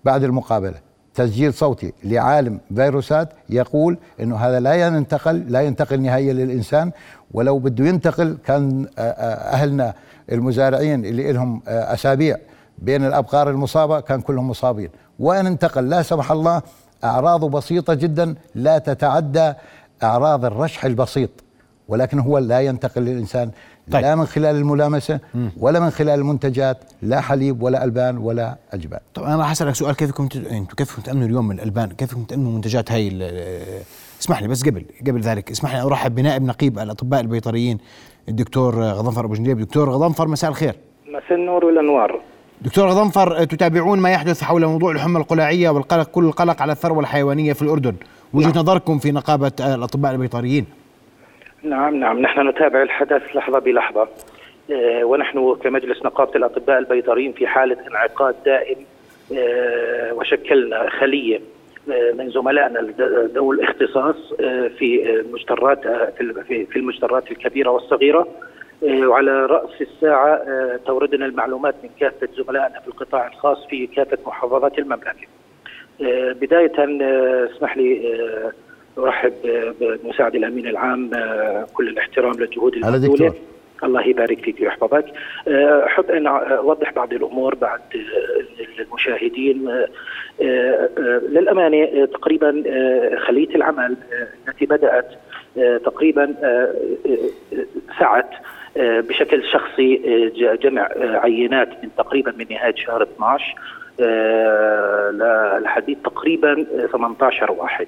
بعد 0.05 0.24
المقابلة. 0.24 0.93
تسجيل 1.15 1.53
صوتي 1.53 1.93
لعالم 2.03 2.60
فيروسات 2.75 3.29
يقول 3.50 3.98
إنه 4.22 4.36
هذا 4.36 4.60
لا 4.60 4.74
ينتقل 4.74 5.46
لا 5.48 5.62
ينتقل 5.62 6.01
نهائيا 6.01 6.34
للإنسان. 6.34 6.91
ولو 7.32 7.60
بده 7.60 7.86
ينتقل 7.86 8.38
كان 8.46 8.88
آه، 8.98 9.01
آه، 9.01 9.53
أهلنا 9.53 9.93
المزارعين 10.32 11.05
اللي 11.05 11.32
لهم 11.32 11.62
آه، 11.67 11.93
أسابيع 11.93 12.38
بين 12.77 13.05
الأبقار 13.05 13.50
المصابة 13.50 14.00
كان 14.00 14.22
كلهم 14.22 14.50
مصابين. 14.50 14.89
وإن 15.20 15.46
انتقل 15.46 15.89
لا 15.89 16.01
سمح 16.01 16.32
الله 16.32 16.62
أعراضه 17.03 17.50
بسيطة 17.50 17.93
جدا 17.93 18.36
لا 18.55 18.77
تتعدى 18.77 19.53
أعراض 20.03 20.46
الرشح 20.46 20.86
البسيط. 20.86 21.29
ولكن 21.88 22.20
هو 22.20 22.38
لا 22.38 22.62
ينتقل 22.62 23.01
للإنسان. 23.01 23.51
طيب. 23.92 24.02
لا 24.02 24.16
من 24.16 24.25
خلال 24.25 24.56
الملامسة 24.56 25.20
ولا 25.58 25.80
من 25.80 25.90
خلال 25.90 26.20
المنتجات 26.20 26.78
لا 27.02 27.22
حليب 27.22 27.63
ولا 27.63 27.84
ألبان 27.84 28.18
ولا 28.18 28.58
اجبان 28.74 29.00
طب 29.13 29.24
أنا 29.24 29.36
راح 29.36 29.52
أسألك 29.52 29.75
سؤال 29.75 29.96
كيف 29.96 30.12
كنت 30.12 30.36
أنتم 30.36 30.75
كيف 30.75 31.00
تأمنوا 31.00 31.28
اليوم 31.28 31.48
من 31.48 31.56
الألبان؟ 31.56 31.90
كيف 31.90 32.13
كنتم 32.13 32.24
تأمنوا 32.24 32.52
منتجات 32.52 32.92
هاي 32.92 33.32
اسمح 34.22 34.42
لي 34.42 34.48
بس 34.48 34.63
قبل 34.63 34.86
قبل 35.08 35.22
ذلك 35.22 35.52
اسمح 35.52 35.75
لي 35.75 35.82
أرحب 35.82 36.16
بنائب 36.16 36.44
نقيب 36.44 36.80
الأطباء 36.80 37.22
البيطريين 37.22 37.78
الدكتور 38.30 38.84
غضنفر 38.84 39.25
أبو 39.25 39.34
جنديب. 39.34 39.60
دكتور 39.60 39.90
غضنفر 39.90 40.28
مساء 40.28 40.50
الخير. 40.50 40.75
مساء 41.08 41.34
النور 41.38 41.66
والأنوار. 41.66 42.22
دكتور 42.62 42.88
غضنفر 42.88 43.44
تتابعون 43.44 44.00
ما 44.00 44.10
يحدث 44.10 44.44
حول 44.44 44.66
موضوع 44.66 44.92
الحمى 44.92 45.18
القلاعية 45.18 45.70
والقلق 45.70 46.08
كل 46.10 46.25
القلق 46.25 46.62
على 46.62 46.72
الثروة 46.72 47.00
الحيوانية 47.00 47.54
في 47.54 47.62
الأردن. 47.62 47.96
وجهة 48.34 48.48
نعم. 48.48 48.58
نظركم 48.58 49.00
في 49.00 49.12
نقابة 49.12 49.52
الأطباء 49.60 50.12
البيطريين. 50.12 50.66
نعم 51.63 51.96
نعم. 51.96 52.20
نحن 52.20 52.48
نتابع 52.48 52.82
الحدث 52.82 53.36
لحظة 53.36 53.60
بلحظة. 53.60 54.08
آه، 54.72 55.03
ونحن 55.03 55.55
كمجلس 55.63 56.05
نقابة 56.05 56.32
الأطباء 56.36 56.79
البيطريين 56.79 57.32
في 57.34 57.48
حالة 57.48 57.77
انعقاد 57.88 58.36
دائم 58.46 58.77
آه، 59.38 60.13
وشكلنا 60.13 60.89
خلية 60.89 61.41
آه، 61.91 62.12
من 62.12 62.29
زملائنا 62.29 62.93
ذوي 63.34 63.55
الاختصاص 63.55 64.34
في 64.77 65.20
المجترات 65.20 65.88
في 66.48 66.75
المجترات 66.75 67.32
الكبيرة 67.32 67.70
والصغيرة. 67.70 68.27
وعلى 68.84 69.46
رأس 69.46 69.82
الساعة 69.82 70.41
توردنا 70.86 71.25
المعلومات 71.25 71.75
من 71.84 71.89
كافة 72.00 72.27
زملائنا 72.38 72.79
في 72.79 72.88
القطاع 72.88 73.27
الخاص 73.27 73.65
في 73.67 73.88
كافة 73.88 74.17
محافظات 74.25 74.79
المملكة. 74.79 75.27
بداية 76.34 76.72
اسمح 77.55 77.77
لي 77.77 78.13
أرحب 78.98 79.34
بمساعد 79.80 80.36
الأمين 80.36 80.68
العام 80.68 81.10
كل 81.74 81.88
الاحترام 81.88 82.34
للجهود 82.34 82.76
المبذولة. 82.76 83.34
الله 83.84 84.08
يبارك 84.08 84.40
فيك 84.40 84.62
ويحفظك 84.62 85.06
أحب 85.86 86.12
أن 86.12 86.28
أوضح 86.28 86.94
بعض 86.94 87.14
الأمور 87.14 87.56
بعد 87.56 87.82
المشاهدين. 88.80 89.86
للأمانة 91.30 92.06
تقريبا 92.06 92.64
خلية 93.28 93.56
العمل 93.56 93.98
التي 94.48 94.66
بدأت 94.66 95.12
تقريبا 95.86 96.36
سعت 98.00 98.30
بشكل 98.78 99.44
شخصي 99.44 99.98
جمع 100.62 100.90
عينات 101.00 101.70
من 101.84 101.90
تقريبا 101.98 102.34
من 102.38 102.46
نهاية 102.50 102.76
شهر 102.76 103.04
12 103.04 103.56
لحديث 105.64 105.98
تقريبا 106.04 106.66
18 106.92 107.52
واحد. 107.52 107.88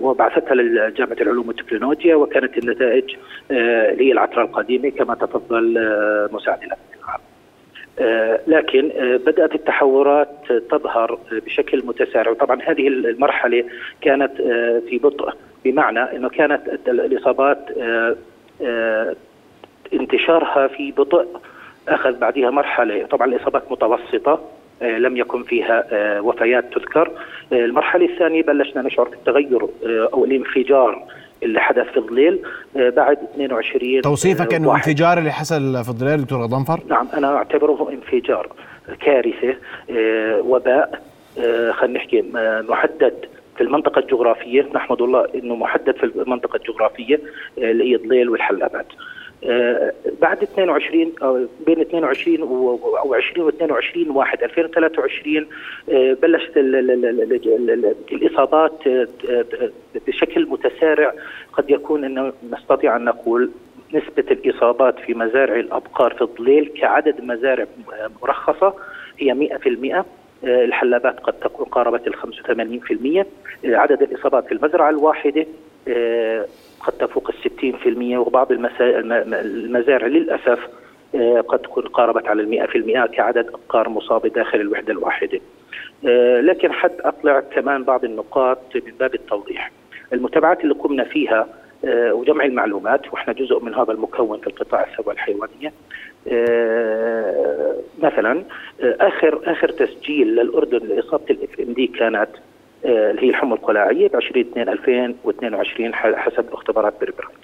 وبعثتها 0.00 0.54
لجامعة 0.54 1.16
العلوم 1.20 1.48
والتكنولوجيا 1.48 2.14
وكانت 2.14 2.58
النتائج 2.58 3.16
آه، 3.50 3.90
هي 3.90 4.12
العترة 4.12 4.42
القديمة 4.42 4.88
كما 4.88 5.14
تفضل 5.14 5.78
آه، 5.78 6.28
مساعد 6.32 6.58
لكن 8.46 8.92
بدأت 9.26 9.54
التحورات 9.54 10.28
تظهر 10.70 11.18
بشكل 11.32 11.86
متسارع. 11.86 12.30
وطبعا 12.30 12.62
هذه 12.62 12.88
المرحلة 12.88 13.64
كانت 14.00 14.32
في 14.88 15.00
بطء 15.02 15.34
بمعنى 15.64 16.00
إنه 16.00 16.28
كانت 16.28 16.60
الإصابات 16.88 17.58
انتشارها 19.92 20.66
في 20.66 20.92
بطء 20.92 21.26
أخذ 21.88 22.18
بعدها 22.18 22.50
مرحلة. 22.50 23.06
طبعا 23.06 23.26
الإصابات 23.26 23.72
متوسطة 23.72 24.32
آه، 24.32 24.61
لم 24.82 25.16
يكن 25.16 25.42
فيها 25.42 25.84
آه، 25.90 26.20
وفيات 26.20 26.74
تذكر 26.74 27.10
آه، 27.52 27.64
المرحلة 27.64 28.04
الثانية 28.04 28.42
بلشنا 28.42 28.82
نشعر 28.82 29.08
بالتغير 29.08 29.68
أو 29.84 30.24
الانفجار 30.24 31.04
اللي 31.42 31.60
حدث 31.60 31.86
في 31.86 31.96
الظليل 31.96 32.40
بعد 32.74 33.18
22 33.34 34.00
توصيفك 34.00 34.54
إنه 34.54 34.74
انفجار 34.74 35.18
اللي 35.18 35.32
حصل 35.32 35.84
في 35.84 35.88
الظليل 35.88 36.20
دكتور 36.20 36.42
غضنفر؟ 36.42 36.80
نعم 36.88 37.08
أنا 37.14 37.36
أعتبره 37.36 37.90
انفجار 37.92 38.48
كارثة 39.00 39.56
وباء 40.40 41.02
خلينا 41.72 41.98
نحكي 41.98 42.24
محدد 42.68 43.14
في 43.56 43.60
المنطقة 43.60 43.98
الجغرافية 43.98 44.68
نحمد 44.74 45.02
الله 45.02 45.26
إنه 45.34 45.56
محدد 45.56 45.96
في 45.96 46.04
المنطقة 46.04 46.56
الجغرافية 46.56 47.20
اللي 47.58 47.92
هي 47.92 47.96
ظليل 47.96 48.28
والحلابات. 48.28 48.86
آه، 49.44 49.92
بعد 50.20 50.42
22 50.42 51.12
أو 51.22 51.46
بين 51.66 51.80
22 51.80 52.40
أو 52.40 53.14
20 53.14 53.46
و 53.46 53.48
22 53.48 54.10
1 54.10 54.42
2023 54.42 55.46
بلشت 56.22 56.56
الإصابات 58.12 58.86
آه، 58.86 59.46
بشكل 60.06 60.46
متسارع. 60.46 61.14
قد 61.52 61.70
يكون 61.70 62.04
انه 62.04 62.32
نستطيع 62.52 62.96
أن 62.96 63.04
نقول 63.04 63.50
نسبة 63.94 64.24
الإصابات 64.30 64.98
في 64.98 65.14
مزارع 65.14 65.56
الأبقار 65.56 66.14
في 66.14 66.22
الظليل 66.22 66.72
كعدد 66.80 67.24
مزارع 67.24 67.66
مرخصة 68.22 68.74
هي 69.18 69.34
100% 69.34 70.04
آه، 70.44 70.64
الحلابات 70.64 71.20
قد 71.20 71.32
تكون 71.32 71.66
قاربت 71.66 72.06
ال 72.06 72.14
85% 72.14 73.26
عدد 73.64 74.02
الإصابات 74.02 74.46
في 74.46 74.52
المزرعة 74.52 74.90
الواحدة 74.90 75.46
قد 76.82 76.92
تفوق 76.92 77.28
في 77.76 77.88
المية 77.88 78.18
وبعض 78.18 78.52
المسا- 78.52 78.80
الم- 78.98 79.34
المزارع 79.34 80.06
للأسف 80.06 80.58
آه، 81.14 81.40
قد 81.40 81.58
تكون 81.58 81.82
قاربت 81.84 82.28
على 82.28 82.42
المئة 82.42 82.66
في 82.66 82.78
المئة 82.78 83.06
كعدد 83.06 83.46
أبقار 83.48 83.88
مصابة 83.88 84.28
داخل 84.28 84.60
الوحدة 84.60 84.92
الواحدة. 84.92 85.40
آه، 86.06 86.40
لكن 86.40 86.72
حد 86.72 86.92
أطلع 87.00 87.40
كمان 87.40 87.84
بعض 87.84 88.04
النقاط 88.04 88.58
من 88.74 88.92
باب 89.00 89.14
التوضيح. 89.14 89.70
المتابعات 90.12 90.60
اللي 90.64 90.74
قمنا 90.74 91.04
فيها 91.04 91.46
آه، 91.84 92.14
وجمع 92.14 92.44
المعلومات 92.44 93.12
وإحنا 93.12 93.32
جزء 93.34 93.60
من 93.64 93.74
هذا 93.74 93.92
المكون 93.92 94.38
في 94.40 94.46
القطاع 94.46 94.84
الثروه 94.90 95.12
الحيوانية. 95.12 95.72
مثلا 98.02 98.44
آخر 98.82 99.40
آخر 99.44 99.68
تسجيل 99.68 100.26
للأردن 100.36 100.78
لإصابة 100.88 101.24
ال 101.30 101.60
FMD 101.60 101.86
كانت 101.86 102.28
اللي 102.84 103.22
هي 103.22 103.28
الحمى 103.30 103.54
القلاعية 103.54 104.08
ب 104.08 104.16
20 104.16 104.40
2 104.46 104.68
2022 104.68 105.94
ح- 105.94 106.14
حسب 106.16 106.52
اختبارات 106.52 106.94
بيربرايت 107.00 107.38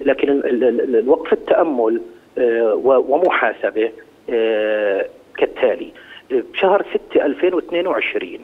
لكن 0.00 0.28
ال- 0.30 0.46
ال- 0.64 0.64
ال- 0.80 0.96
الوقفة 0.96 1.32
تأمل 1.32 2.02
آه، 2.38 2.74
ومحاسبة 2.84 3.92
آه، 4.30 5.06
كالتالي. 5.38 5.92
بشهر 6.30 6.86
6 7.10 7.26
2022 7.26 8.38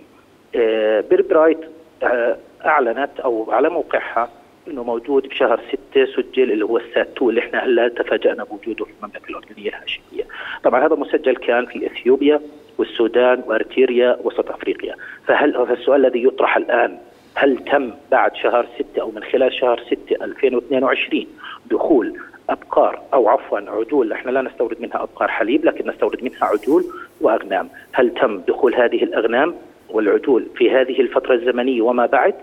آه، 0.56 1.00
بيربرايت 1.00 1.58
آه، 2.02 2.36
أعلنت 2.64 3.20
أو 3.24 3.50
على 3.52 3.68
موقعها 3.70 4.28
إنه 4.68 4.82
موجود 4.84 5.28
بشهر 5.28 5.60
6 5.92 6.04
سجل 6.16 6.52
اللي 6.52 6.64
هو 6.64 6.76
ال 6.78 6.86
SAT 6.86 7.08
2 7.16 7.30
اللي 7.30 7.40
إحنا 7.40 7.64
هلأ 7.64 7.88
تفاجأنا 7.88 8.44
بوجوده 8.44 8.84
في 8.84 8.90
المملكة 9.02 9.28
الأردنية 9.30 9.68
الهاشمية. 9.68 10.24
طبعا 10.64 10.86
هذا 10.86 10.94
مسجل 10.96 11.36
كان 11.36 11.66
في 11.66 11.86
إثيوبيا. 11.86 12.40
والسودان 12.78 13.42
وارتيريا 13.46 14.16
وسط 14.24 14.50
أفريقيا، 14.50 14.94
فهل 15.26 15.56
السؤال 15.70 16.06
الذي 16.06 16.24
يطرح 16.24 16.56
الآن 16.56 16.98
هل 17.34 17.58
تم 17.58 17.90
بعد 18.10 18.36
شهر 18.36 18.66
6 18.78 19.00
أو 19.00 19.10
من 19.10 19.22
خلال 19.22 19.52
شهر 19.52 19.80
6 19.86 20.24
2022 20.24 21.26
دخول 21.70 22.18
أبقار 22.50 23.00
أو 23.14 23.28
عفوا 23.28 23.58
عجول 23.58 24.12
إحنا 24.12 24.30
لا 24.30 24.42
نستورد 24.42 24.80
منها 24.80 25.02
أبقار 25.02 25.28
حليب 25.28 25.64
لكن 25.64 25.88
نستورد 25.90 26.24
منها 26.24 26.44
عجول 26.44 26.84
وأغنام، 27.20 27.68
هل 27.92 28.14
تم 28.14 28.40
دخول 28.48 28.74
هذه 28.74 29.02
الأغنام 29.02 29.54
والعجول 29.90 30.46
في 30.56 30.70
هذه 30.70 31.00
الفترة 31.00 31.34
الزمنية 31.34 31.82
وما 31.82 32.06
بعد 32.06 32.34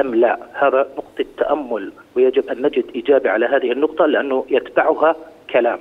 أم 0.00 0.14
لا؟ 0.14 0.38
هذا 0.54 0.88
نقطة 0.96 1.24
تأمل 1.38 1.92
ويجب 2.16 2.48
أن 2.48 2.62
نجد 2.62 2.84
اجابه 2.96 3.30
على 3.30 3.46
هذه 3.46 3.72
النقطة 3.72 4.06
لأنه 4.06 4.44
يتبعها 4.50 5.16
كلام. 5.50 5.78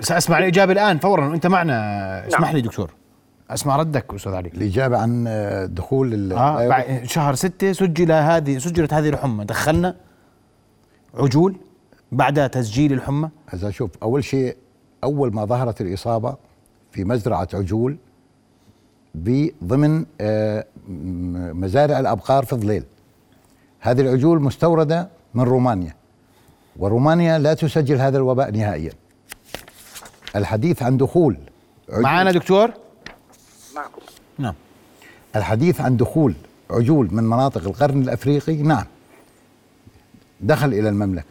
سأسمع 0.00 0.38
الاجابه 0.38 0.72
الآن 0.72 0.98
فورا 0.98 1.28
وانت 1.28 1.46
معنا. 1.46 2.28
اسمح 2.28 2.52
لي 2.54 2.60
دكتور. 2.60 2.90
أسمع 3.50 3.76
ردك 3.76 4.14
أستاذ 4.14 4.32
علي. 4.34 4.48
الإجابة 4.48 4.98
عن 4.98 5.24
آه، 5.28 5.66
دخول 5.66 6.14
ال- 6.14 6.32
آه 6.32 6.68
بعد 6.68 7.00
شهر 7.04 7.34
ستة 7.34 7.72
سجل 7.72 8.12
هذه 8.12 8.58
سجلت 8.58 8.94
هذه 8.94 9.08
الحمى. 9.08 9.44
دخلنا. 9.44 9.94
عجول. 11.14 11.56
بعد 12.12 12.50
تسجيل 12.50 12.92
الحمى. 12.92 13.28
هذا 13.46 13.70
شوف 13.70 13.90
أول 14.02 14.24
شيء 14.24 14.56
أول 15.04 15.34
ما 15.34 15.44
ظهرت 15.44 15.80
الإصابة 15.80 16.36
في 16.92 17.04
مزرعة 17.04 17.48
عجول 17.54 17.96
ضمن 19.64 20.04
آه، 20.20 20.64
مزارع 21.52 22.00
الأبقار 22.00 22.44
في 22.44 22.56
ضليل 22.56 22.84
هذه 23.80 24.00
العجول 24.00 24.42
مستوردة 24.42 25.08
من 25.34 25.42
رومانيا 25.44 25.94
ورومانيا 26.76 27.38
لا 27.38 27.54
تسجل 27.54 27.96
هذا 28.00 28.16
الوباء 28.16 28.50
نهائيا. 28.50 28.92
الحديث 30.38 30.82
عن 30.82 30.96
دخول. 30.96 31.36
عجول 31.90 32.02
معنا 32.02 32.32
دكتور؟ 32.32 32.70
معكم. 33.76 34.00
نعم. 34.38 34.54
الحديث 35.36 35.80
عن 35.80 35.96
دخول 35.96 36.34
عجول 36.70 37.08
من 37.12 37.24
مناطق 37.24 37.64
القرن 37.66 38.02
الأفريقي؟ 38.02 38.54
نعم. 38.54 38.84
دخل 40.40 40.68
إلى 40.68 40.88
المملكة. 40.88 41.24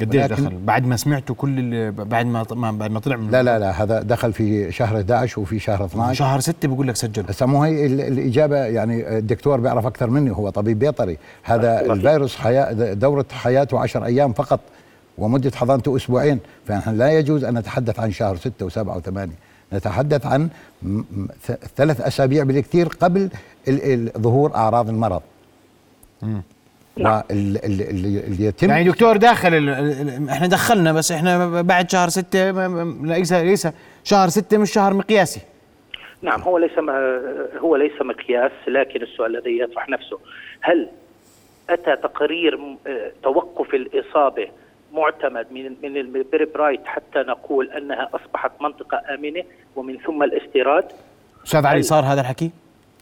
قديش 0.00 0.22
ولكن- 0.22 0.34
دخل؟ 0.44 0.56
بعد 0.64 0.86
ما 0.86 0.96
سمعتوا 0.96 1.34
كل 1.34 1.90
بعد 1.92 2.26
ما 2.26 2.46
ما- 2.52 2.72
بعد 2.72 2.90
ما 2.90 3.00
طلع 3.00 3.16
من 3.16 3.30
لا 3.30 3.42
لا 3.42 3.58
لا 3.58 3.70
هذا 3.82 4.02
دخل 4.02 4.32
في 4.32 4.72
شهر 4.72 4.96
11 4.96 5.40
وفي 5.40 5.58
شهر 5.58 5.84
12 5.84 6.18
شهر 6.18 6.40
ستة 6.40 6.68
بقول 6.68 6.88
لك 6.88 6.96
سجل. 6.96 7.24
هسه 7.28 7.46
مو 7.46 7.62
هي 7.64 7.86
ال- 7.86 8.00
الإجابة 8.00 8.56
يعني 8.56 9.18
الدكتور 9.18 9.60
بيعرف 9.60 9.86
أكثر 9.86 10.10
مني 10.10 10.30
هو 10.30 10.50
طبيب 10.50 10.78
بيطري. 10.78 11.18
هذا 11.42 11.80
الفيروس 11.92 12.36
حياة 12.36 12.92
دورة 12.92 13.26
حياته 13.32 13.78
10 13.80 14.04
أيام 14.04 14.32
فقط. 14.32 14.60
ومدة 15.18 15.50
حضانته 15.56 15.96
أسبوعين 15.96 16.40
فنحن 16.66 16.98
لا 16.98 17.18
يجوز 17.18 17.44
أن 17.44 17.58
نتحدث 17.58 18.00
عن 18.00 18.10
شهر 18.12 18.36
6 18.36 18.68
و7 18.68 18.86
و8 18.86 19.28
نتحدث 19.72 20.26
عن 20.26 20.48
ثلاث 21.76 22.00
أسابيع 22.00 22.44
بالكثير 22.44 22.86
قبل 22.86 23.30
ظهور 24.18 24.54
أعراض 24.54 24.88
المرض. 24.88 25.22
واللي 26.96 28.44
يتم 28.44 28.70
يعني 28.70 28.88
دكتور 28.88 29.16
داخل 29.16 29.54
ال- 29.54 29.68
ال- 29.68 30.28
إحنا 30.30 30.46
دخلنا 30.46 30.92
بس 30.92 31.12
إحنا 31.12 31.62
بعد 31.62 31.90
شهر 31.90 32.08
ستة 32.08 32.52
ما- 32.52 32.68
ما- 32.68 33.12
ليس 33.14 33.32
ليس. 33.32 33.68
شهر 34.04 34.28
ستة 34.28 34.58
مش 34.58 34.72
شهر 34.72 34.94
مقياسي. 34.94 35.40
نعم 36.22 36.40
هو 36.42 36.58
ليس 36.58 36.70
هو 37.60 37.76
ليس 37.76 38.02
مقياس 38.02 38.52
لكن 38.68 39.02
السؤال 39.02 39.36
الذي 39.36 39.58
يطرح 39.58 39.88
نفسه 39.88 40.18
هل 40.60 40.88
أتى 41.70 41.96
تقرير 42.02 42.58
توقف 43.22 43.74
الإصابة 43.74 44.48
معتمد 44.92 45.46
من 45.52 45.76
من 45.82 45.96
البريبرايت 45.96 46.80
حتى 46.84 47.18
نقول 47.18 47.70
أنها 47.70 48.08
أصبحت 48.14 48.50
منطقة 48.60 49.02
آمنة 49.14 49.42
ومن 49.76 49.98
ثم 49.98 50.22
الاستيراد. 50.22 50.84
أستاذ 51.46 51.66
علي 51.66 51.82
صار 51.82 52.04
هذا 52.04 52.20
الحكي؟ 52.20 52.50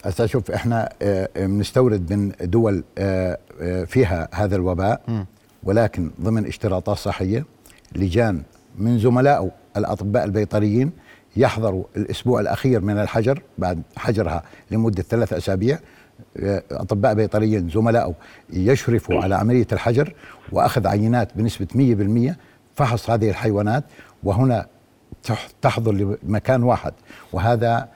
هسه 0.05 0.25
شوف 0.25 0.51
إحنا 0.51 0.89
آه، 1.01 1.29
آه، 1.37 1.45
بنستورد 1.45 2.13
من 2.13 2.31
دول 2.41 2.83
آه، 2.97 3.37
فيها 3.87 4.29
هذا 4.33 4.55
الوباء 4.55 5.01
ولكن 5.63 6.11
ضمن 6.21 6.45
اشتراطات 6.45 6.97
صحية 6.97 7.45
لجان 7.95 8.43
من 8.77 8.99
زملائه 8.99 9.51
الأطباء 9.77 10.23
البيطريين 10.23 10.91
يحضروا 11.37 11.83
الأسبوع 11.97 12.39
الأخير 12.39 12.81
من 12.81 12.99
الحجر 12.99 13.41
بعد 13.57 13.81
حجرها 13.97 14.43
لمدة 14.71 15.03
ثلاث 15.03 15.33
أسابيع 15.33 15.79
أطباء 16.71 17.13
بيطريين 17.13 17.69
زملائه 17.69 18.13
يشرفوا 18.53 19.23
على 19.23 19.35
عملية 19.35 19.67
الحجر 19.71 20.13
وأخذ 20.51 20.87
عينات 20.87 21.29
بنسبة 21.35 21.67
100% 22.31 22.35
فحص 22.75 23.09
هذه 23.09 23.29
الحيوانات 23.29 23.83
وهنا 24.23 24.65
تح- 25.23 25.47
تحضر 25.61 25.91
لمكان 26.23 26.63
واحد 26.63 26.93
وهذا 27.33 27.87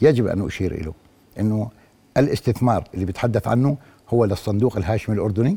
يجب 0.00 0.26
أن 0.26 0.46
أشير 0.46 0.72
إليه 0.72 0.92
إنه 1.40 1.70
الاستثمار 2.16 2.84
اللي 2.94 3.04
بتحدث 3.04 3.48
عنه 3.48 3.76
هو 4.10 4.24
للصندوق 4.24 4.76
الهاشمي 4.76 5.14
الأردني 5.14 5.56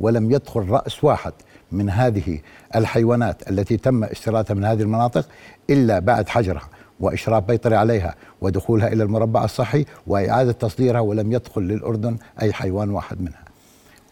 ولم 0.00 0.30
يدخل 0.32 0.60
رأس 0.68 1.04
واحد 1.04 1.32
من 1.72 1.90
هذه 1.90 2.38
الحيوانات 2.76 3.50
التي 3.50 3.76
تم 3.76 4.04
استيرادها 4.04 4.54
من 4.54 4.64
هذه 4.64 4.82
المناطق 4.82 5.28
إلا 5.70 5.98
بعد 5.98 6.28
حجرها. 6.28 6.68
وإشراف 7.00 7.44
بيطري 7.44 7.76
عليها 7.76 8.14
ودخولها 8.40 8.88
إلى 8.88 9.02
المربع 9.02 9.44
الصحي 9.44 9.84
وإعادة 10.06 10.52
تصديرها 10.52 11.00
ولم 11.00 11.32
يدخل 11.32 11.62
للأردن 11.62 12.16
أي 12.42 12.52
حيوان 12.52 12.90
واحد 12.90 13.20
منها. 13.20 13.44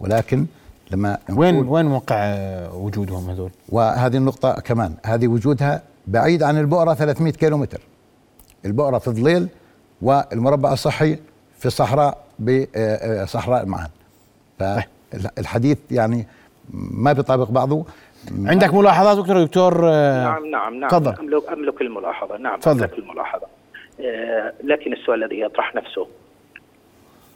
ولكن 0.01 0.47
لما 0.91 1.19
وين 1.31 1.57
وين 1.69 1.87
موقع 1.87 2.17
آه، 2.19 2.75
وجودهم 2.75 3.31
هذول؟ 3.31 3.51
وهذه 3.69 4.17
النقطة 4.17 4.53
كمان 4.53 4.95
هذه 5.05 5.29
وجودها 5.29 5.83
بعيد 6.07 6.43
عن 6.43 6.59
البؤرة 6.59 6.95
300 6.95 7.33
كيلومتر. 7.33 7.81
البؤرة 8.65 8.99
في 8.99 9.11
ضليل 9.11 9.49
والمربع 10.03 10.73
الصحي 10.73 11.19
في 11.59 11.67
الصحراء 11.67 12.25
بصحراء 12.39 13.67
معا 13.67 13.89
فالحديث 14.59 15.79
يعني 15.91 16.27
ما 16.71 17.13
بيطابق 17.13 17.51
بعضه. 17.51 17.85
عندك 18.47 18.75
ملاحظات 18.75 19.19
دكتور 19.19 19.45
دكتور 19.45 19.89
آه، 19.89 20.25
نعم 20.25 20.47
نعم 20.47 20.75
نعم. 20.75 20.91
تفضل. 20.91 21.15
املك 21.21 21.49
أملك 21.53 21.81
الملاحظة. 21.81 22.37
نعم 22.37 22.59
تفضل. 22.61 22.85
أملك 22.85 22.99
الملاحظة. 22.99 23.47
آه 24.01 24.53
لكن 24.63 24.93
السؤال 24.93 25.25
الذي 25.25 25.41
يطرح 25.41 25.75
نفسه 25.75 26.07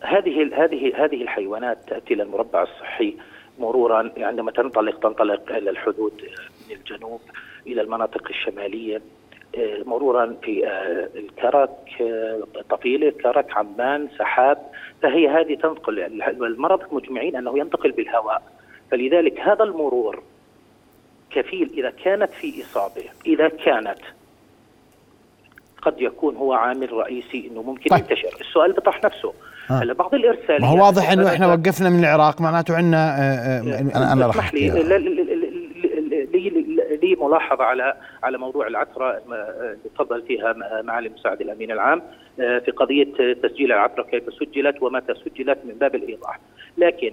هذه 0.03 0.65
هذه 0.65 1.05
هذه 1.05 1.23
الحيوانات 1.23 1.79
تأتي 1.89 2.15
إلى 2.15 2.23
المربع 2.23 2.63
الصحي 2.63 3.17
مرورا 3.59 4.11
عندما 4.19 4.51
تنطلق 4.51 4.99
تنطلق 4.99 5.53
إلى 5.53 5.71
الحدود 5.71 6.13
آه، 6.23 6.71
من 6.71 6.77
الجنوب 6.77 7.21
إلى 7.67 7.81
المناطق 7.83 8.29
الشمالية 8.31 9.03
مرورا 9.87 10.37
في 10.43 10.69
الكرك 11.17 11.71
طفيلة 12.71 13.11
كرك 13.11 13.57
عمان 13.57 14.09
سحاب. 14.19 14.59
فهي 15.03 15.29
هذه 15.29 15.55
تنقل 15.55 16.23
المرض 16.29 16.95
مجمعين 16.95 17.37
أنه 17.37 17.59
ينتقل 17.59 17.93
بالهواء. 17.93 18.43
فلذلك 18.91 19.41
هذا 19.41 19.65
المرور 19.65 20.23
كفيل 21.31 21.71
إذا 21.79 21.91
كانت 22.05 22.31
في 22.41 22.63
إصابة 22.63 23.03
إذا 23.27 23.49
كانت 23.49 23.99
قد 25.83 26.01
يكون 26.01 26.37
هو 26.37 26.53
عامل 26.53 26.93
رئيسي 26.93 27.49
إنه 27.53 27.63
ممكن 27.63 27.91
طيب. 27.91 28.01
ينتشر 28.01 28.29
السؤال 28.41 28.73
بيطرح 28.73 29.05
نفسه. 29.05 29.33
هلا 29.71 29.93
بعض 29.93 30.15
الارساليات 30.15 30.61
ما 30.61 30.67
هو 30.69 30.85
واضح 30.85 31.11
إنه 31.11 31.29
إحنا 31.29 31.47
وقفنا 31.47 31.91
من 31.91 31.99
العراق 32.01 32.41
معناته 32.41 32.77
عندنا 32.77 34.27
راح 34.27 34.55
لي 34.55 34.69
أحكيها. 34.71 34.75
ل- 34.75 34.89
ل- 35.05 35.17
ل- 35.17 35.41
ل- 36.11 36.29
لي 36.33 36.51
لي 37.03 37.17
ملاحظة 37.21 37.65
على 37.65 37.95
على 38.23 38.39
موضوع 38.39 38.67
العتره 38.67 39.23
ما- 39.29 39.51
اللي 39.61 39.77
تفضل 39.95 40.23
فيها 40.23 40.53
معالي 40.83 41.09
المساعد 41.09 41.41
الأمين 41.41 41.71
العام 41.71 42.03
آه، 42.41 42.59
في 42.59 42.71
قضية 42.71 43.35
تسجيل 43.43 43.73
العتره 43.73 44.03
كيف 44.03 44.23
سجلت 44.41 44.83
ومتى 44.83 45.15
سجلت 45.15 45.59
من 45.65 45.75
باب 45.75 45.95
الإيضاح 45.95 46.41
لكن 46.79 47.13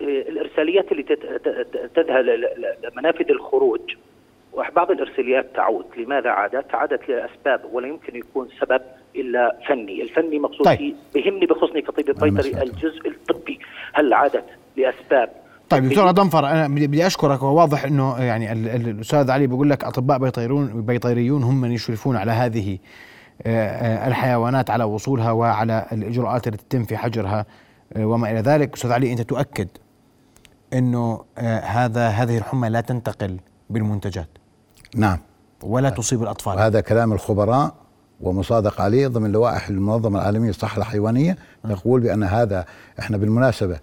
الإرساليات 0.00 0.92
اللي 0.92 1.02
تت- 1.02 1.26
ت- 1.44 1.48
ت- 1.48 1.90
تذهب 1.96 2.24
ل- 2.24 2.40
ل- 2.40 2.88
لمنافذ 2.92 3.30
الخروج 3.30 3.80
وبعض 4.52 4.90
الإرساليات 4.90 5.46
تعود 5.56 5.84
لماذا 5.96 6.30
عادت؟ 6.30 6.74
عادت 6.74 7.08
لأسباب 7.08 7.60
ولا 7.72 7.88
يمكن 7.88 8.16
يكون 8.16 8.48
سبب 8.60 8.80
إلا 9.16 9.56
فني، 9.68 10.02
الفني 10.02 10.38
مقصود 10.38 10.64
طيب. 10.66 10.78
فيه 10.78 10.94
بهمني 11.14 11.46
بخصني 11.46 11.82
كطبيب 11.82 12.06
بيطري. 12.34 12.62
الجزء 12.62 13.08
الطبي، 13.08 13.58
هل 13.92 14.12
عادت 14.12 14.44
لأسباب 14.76 15.28
طيب 15.70 15.84
دكتور 15.84 16.10
ضنفر 16.10 16.46
أنا 16.46 16.68
بدي 16.68 17.06
أشكرك 17.06 17.42
وواضح 17.42 17.84
إنه 17.84 18.24
يعني 18.24 18.52
ال- 18.52 18.68
ال- 18.68 18.88
الأستاذ 18.88 19.30
علي 19.30 19.46
بيقول 19.46 19.70
لك 19.70 19.84
أطباء 19.84 20.18
بيطيرون 20.18 20.82
بيطيريون 20.86 21.42
هم 21.42 21.60
من 21.60 21.72
يشرفون 21.72 22.16
على 22.16 22.32
هذه 22.32 22.78
آه، 23.46 23.48
آه، 23.66 24.08
الحيوانات 24.08 24.70
على 24.70 24.84
وصولها 24.84 25.32
وعلى 25.32 25.86
الإجراءات 25.92 26.46
التي 26.46 26.64
تتم 26.68 26.84
في 26.84 26.96
حجرها 26.96 27.46
آه، 27.96 28.06
وما 28.06 28.30
إلى 28.30 28.40
ذلك 28.40 28.74
أستاذ 28.74 28.92
علي 28.92 29.12
أنت 29.12 29.20
تؤكد 29.22 29.68
إنه 30.74 31.24
آه، 31.38 31.60
هذا 31.60 32.08
هذه 32.08 32.38
الحمى 32.38 32.68
لا 32.68 32.80
تنتقل 32.80 33.40
بالمنتجات. 33.70 34.28
نعم. 34.96 35.18
ولا 35.62 35.90
تصيب 35.90 36.22
الأطفال. 36.22 36.56
وهذا 36.56 36.80
كلام 36.80 37.12
الخبراء 37.12 37.74
ومصادق 38.20 38.80
عليه 38.80 39.06
ضمن 39.06 39.32
لوائح 39.32 39.68
المنظمة 39.68 40.20
العالمية 40.20 40.48
للصحة 40.48 40.78
الحيوانية 40.78 41.36
تقول 41.68 42.00
بأن 42.00 42.22
هذا 42.22 42.64
إحنا 42.98 43.16
بالمناسبة 43.16 43.78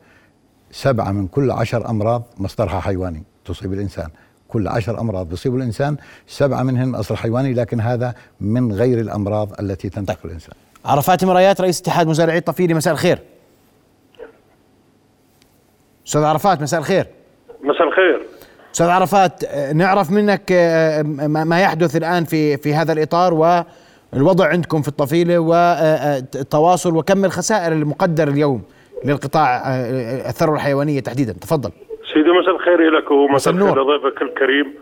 سبعة 0.72 1.12
من 1.12 1.28
كل 1.28 1.52
عشر 1.52 1.90
أمراض 1.90 2.24
مصدرها 2.38 2.80
حيواني 2.80 3.24
تصيب 3.46 3.74
الإنسان. 3.74 4.10
كل 4.48 4.68
عشر 4.68 5.00
أمراض 5.00 5.30
بيصيب 5.30 5.56
الإنسان 5.56 5.98
سبعة 6.28 6.64
منهم 6.64 6.96
أصل 6.96 7.16
حيواني 7.16 7.54
لكن 7.54 7.82
هذا 7.82 8.14
من 8.42 8.74
غير 8.74 9.00
الأمراض 9.00 9.60
التي 9.60 9.90
تنتقل 9.90 10.30
الإنسان. 10.30 10.54
عرفات 10.86 11.24
مرايات 11.24 11.62
رئيس 11.62 11.82
اتحاد 11.82 12.08
مزارعي 12.08 12.38
الطفيلي 12.38 12.74
مساء 12.74 12.94
الخير. 12.94 13.22
أستاذ 16.08 16.24
عرفات 16.24 16.62
مساء 16.62 16.80
الخير. 16.80 17.06
مساء 17.64 17.88
الخير. 17.88 18.20
أستاذ 18.74 18.88
عرفات 18.88 19.44
آه، 19.44 19.74
نعرف 19.74 20.12
منك 20.12 20.52
آه، 20.52 21.02
ما 21.28 21.62
يحدث 21.62 21.96
الآن 21.96 22.24
في 22.24 22.58
في 22.58 22.74
هذا 22.74 22.94
الإطار 22.94 23.34
والوضع 24.14 24.48
عندكم 24.48 24.82
في 24.82 24.88
الطفيلة 24.88 25.40
والتواصل 25.40 26.98
وكم 26.98 27.26
الخسائر 27.26 27.72
المقدر 27.72 28.28
اليوم 28.28 28.62
للقطاع 29.06 29.58
آه، 29.58 30.30
الثروة 30.30 30.56
الحيوانية 30.56 31.00
تحديدا. 31.00 31.34
تفضل. 31.34 31.72
سيدي 32.14 32.30
مساء 32.32 32.56
الخير 32.56 32.90
لك 32.90 33.12
ومساء 33.12 33.54
مساء 33.54 33.54
الخير. 33.54 33.84
لضيفك 33.84 34.22
الكريم. 34.22 34.74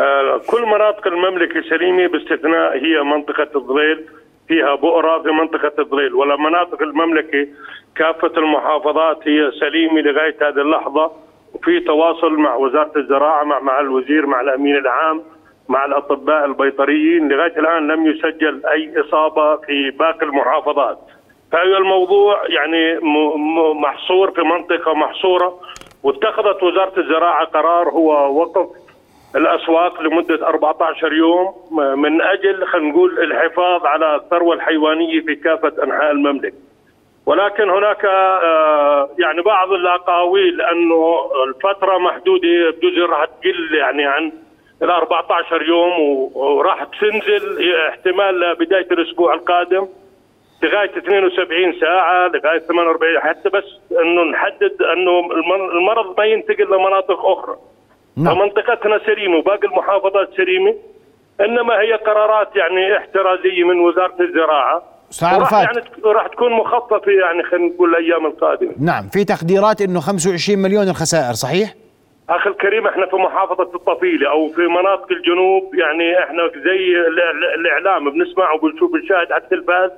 آه 0.00 0.40
كل 0.46 0.62
مناطق 0.62 1.06
المملكة 1.06 1.62
سليمة 1.70 2.06
باستثناء 2.06 2.72
هي 2.76 3.02
منطقة 3.02 3.58
الضليل 3.58 4.06
فيها 4.48 4.74
بؤرة 4.74 5.22
في 5.22 5.28
منطقة 5.30 5.72
الضليل 5.78 6.14
ولا 6.14 6.36
مناطق 6.36 6.82
المملكة 6.82 7.48
كافة 7.96 8.32
المحافظات 8.36 9.28
هي 9.28 9.50
سليمة 9.60 10.00
لغاية 10.00 10.36
هذه 10.42 10.60
اللحظة 10.60 11.10
وفي 11.54 11.80
تواصل 11.80 12.32
مع 12.32 12.54
وزارة 12.54 12.92
الزراعة 12.96 13.44
مع 13.44 13.60
مع 13.60 13.80
الوزير 13.80 14.26
مع 14.26 14.40
الأمين 14.40 14.76
العام 14.76 15.22
مع 15.68 15.84
الأطباء 15.84 16.44
البيطريين 16.44 17.28
لغاية 17.28 17.58
الآن 17.58 17.88
لم 17.88 18.06
يسجل 18.06 18.66
أي 18.66 18.92
إصابة 19.00 19.56
في 19.56 19.90
باقي 19.90 20.26
المحافظات. 20.26 20.98
فهي 21.52 21.76
الموضوع 21.76 22.42
يعني 22.48 22.98
محصور 23.74 24.30
في 24.30 24.42
منطقة 24.42 24.94
محصورة 24.94 25.60
واتخذت 26.02 26.62
وزارة 26.62 27.00
الزراعة 27.00 27.44
قرار 27.44 27.88
هو 27.88 28.40
وقف 28.40 28.85
الأسواق 29.36 30.00
لمدة 30.02 30.46
14 30.48 31.12
يوم 31.12 31.54
من 32.00 32.22
أجل 32.22 32.66
خلينا 32.66 32.88
نقول 32.88 33.18
الحفاظ 33.18 33.86
على 33.86 34.16
الثروة 34.16 34.54
الحيوانية 34.54 35.20
في 35.20 35.34
كافة 35.34 35.72
أنحاء 35.82 36.10
المملكة. 36.10 36.56
ولكن 37.26 37.70
هناك 37.70 38.04
آه، 38.04 39.08
يعني 39.18 39.42
بعض 39.42 39.72
الأقاويل 39.72 40.60
أنه 40.60 41.18
الفترة 41.48 41.98
محدودة 41.98 42.70
بجوز 42.70 42.98
راح 43.10 43.24
تقل 43.24 43.74
يعني 43.74 44.04
عن 44.06 44.32
ال 44.82 44.90
14 44.90 45.62
يوم 45.62 45.92
وراح 46.34 46.84
تنزل 47.00 47.74
احتمال 47.88 48.54
بداية 48.54 48.86
الأسبوع 48.90 49.34
القادم 49.34 49.88
لغاية 50.62 50.90
72 50.98 51.72
ساعة 51.80 52.28
لغاية 52.28 52.58
48 52.58 53.20
حتى 53.20 53.48
بس 53.48 53.64
إنه 54.00 54.22
نحدد 54.22 54.82
أنه 54.82 55.18
المر- 55.20 55.72
المرض 55.72 56.18
ما 56.18 56.24
ينتقل 56.24 56.64
لمناطق 56.64 57.26
أخرى. 57.26 57.56
نعم. 58.16 58.34
فمنطقتنا 58.34 59.00
سليمة 59.06 59.36
وباقي 59.36 59.68
المحافظات 59.68 60.28
سليمة. 60.36 60.74
إنما 61.40 61.80
هي 61.80 61.92
قرارات 61.92 62.56
يعني 62.56 62.96
احترازية 62.96 63.64
من 63.64 63.80
وزارة 63.80 64.14
الزراعة. 64.20 64.82
عرفات. 65.22 65.64
يعني 65.64 65.86
راح 66.04 66.26
تكون 66.26 66.52
مخططة 66.52 67.10
يعني 67.10 67.42
خلينا 67.42 67.74
نقول 67.74 67.90
الأيام 67.90 68.26
القادمة. 68.26 68.72
نعم 68.80 69.08
في 69.08 69.24
تقديرات 69.24 69.80
إنه 69.80 70.00
25 70.00 70.58
مليون 70.58 70.88
الخسائر 70.88 71.32
صحيح؟ 71.32 71.74
أخي 72.30 72.50
الكريم 72.50 72.86
إحنا 72.86 73.06
في 73.06 73.16
محافظة 73.16 73.70
الطفيلة 73.74 74.30
أو 74.30 74.48
في 74.48 74.60
مناطق 74.60 75.12
الجنوب 75.12 75.74
يعني 75.74 76.18
إحنا 76.18 76.50
زي 76.64 76.96
الإعلام 77.54 78.10
بنسمع 78.10 78.52
وبنشوف 78.52 78.92
بنشاهد 78.92 79.32
على 79.32 79.42
التلفاز 79.42 79.90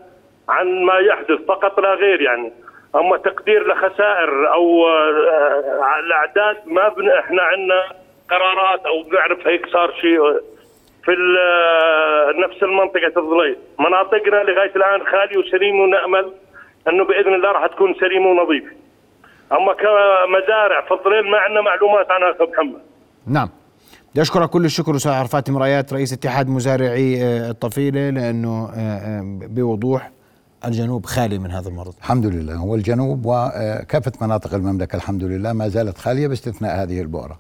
عن 0.49 0.83
ما 0.85 0.99
يحدث 0.99 1.47
فقط 1.49 1.81
لا 1.81 1.95
غير 1.95 2.21
يعني. 2.21 2.53
أما 2.95 3.17
تقدير 3.17 3.73
لخسائر 3.73 4.53
أو 4.53 4.89
آه، 4.89 5.99
الاعداد 6.07 6.57
ما 6.67 6.89
بن 6.89 7.11
إحنا 7.11 7.43
عندنا 7.43 7.83
قرارات 8.31 8.81
أو 8.87 9.03
بنعرف 9.11 9.47
هيك 9.47 9.67
صار 9.73 9.93
شيء 10.01 10.19
في 11.05 11.11
ال- 11.13 12.41
نفس 12.45 12.63
المنطقة 12.63 13.15
الضليل 13.23 13.57
مناطقنا 13.81 14.37
لغاية 14.51 14.73
الآن 14.77 15.01
خالية 15.13 15.39
وسليمة 15.39 15.81
ونأمل 15.83 16.33
أنه 16.89 17.05
بإذن 17.05 17.35
الله 17.35 17.53
راح 17.53 17.67
تكون 17.67 17.95
سليمة 17.95 18.27
ونظيفة. 18.27 18.73
أما 19.53 19.73
كمزارع 19.73 20.81
في 20.89 20.95
الضليل 20.95 21.31
ما 21.31 21.39
عندنا 21.39 21.61
معلومات 21.61 22.11
عنها 22.11 22.31
أخي 22.31 22.45
محمد. 22.53 22.81
نعم. 23.27 23.49
بدي 24.13 24.23
أشكرك 24.23 24.51
كل 24.51 24.65
الشكر 24.65 24.97
أستاذ 24.97 25.13
عرفات 25.13 25.51
مرايات 25.51 25.93
رئيس 25.93 26.13
اتحاد 26.13 26.49
مزارعي 26.49 27.23
آه، 27.23 27.51
الطفيلة 27.51 28.11
لأنه 28.11 28.69
آه، 28.77 28.79
آه، 28.79 29.21
بوضوح 29.49 30.11
الجنوب 30.65 31.07
خالي 31.07 31.39
من 31.39 31.51
هذا 31.51 31.69
المرض. 31.69 31.95
الحمد 31.99 32.27
لله. 32.27 32.55
هو 32.55 32.75
الجنوب 32.75 33.27
وكافة 33.27 34.13
مناطق 34.23 34.55
المملكة 34.55 34.97
الحمد 34.97 35.25
لله 35.25 35.53
ما 35.53 35.69
زالت 35.69 35.99
خالية 35.99 36.29
باستثناء 36.29 36.83
هذه 36.83 37.01
البؤرة. 37.01 37.39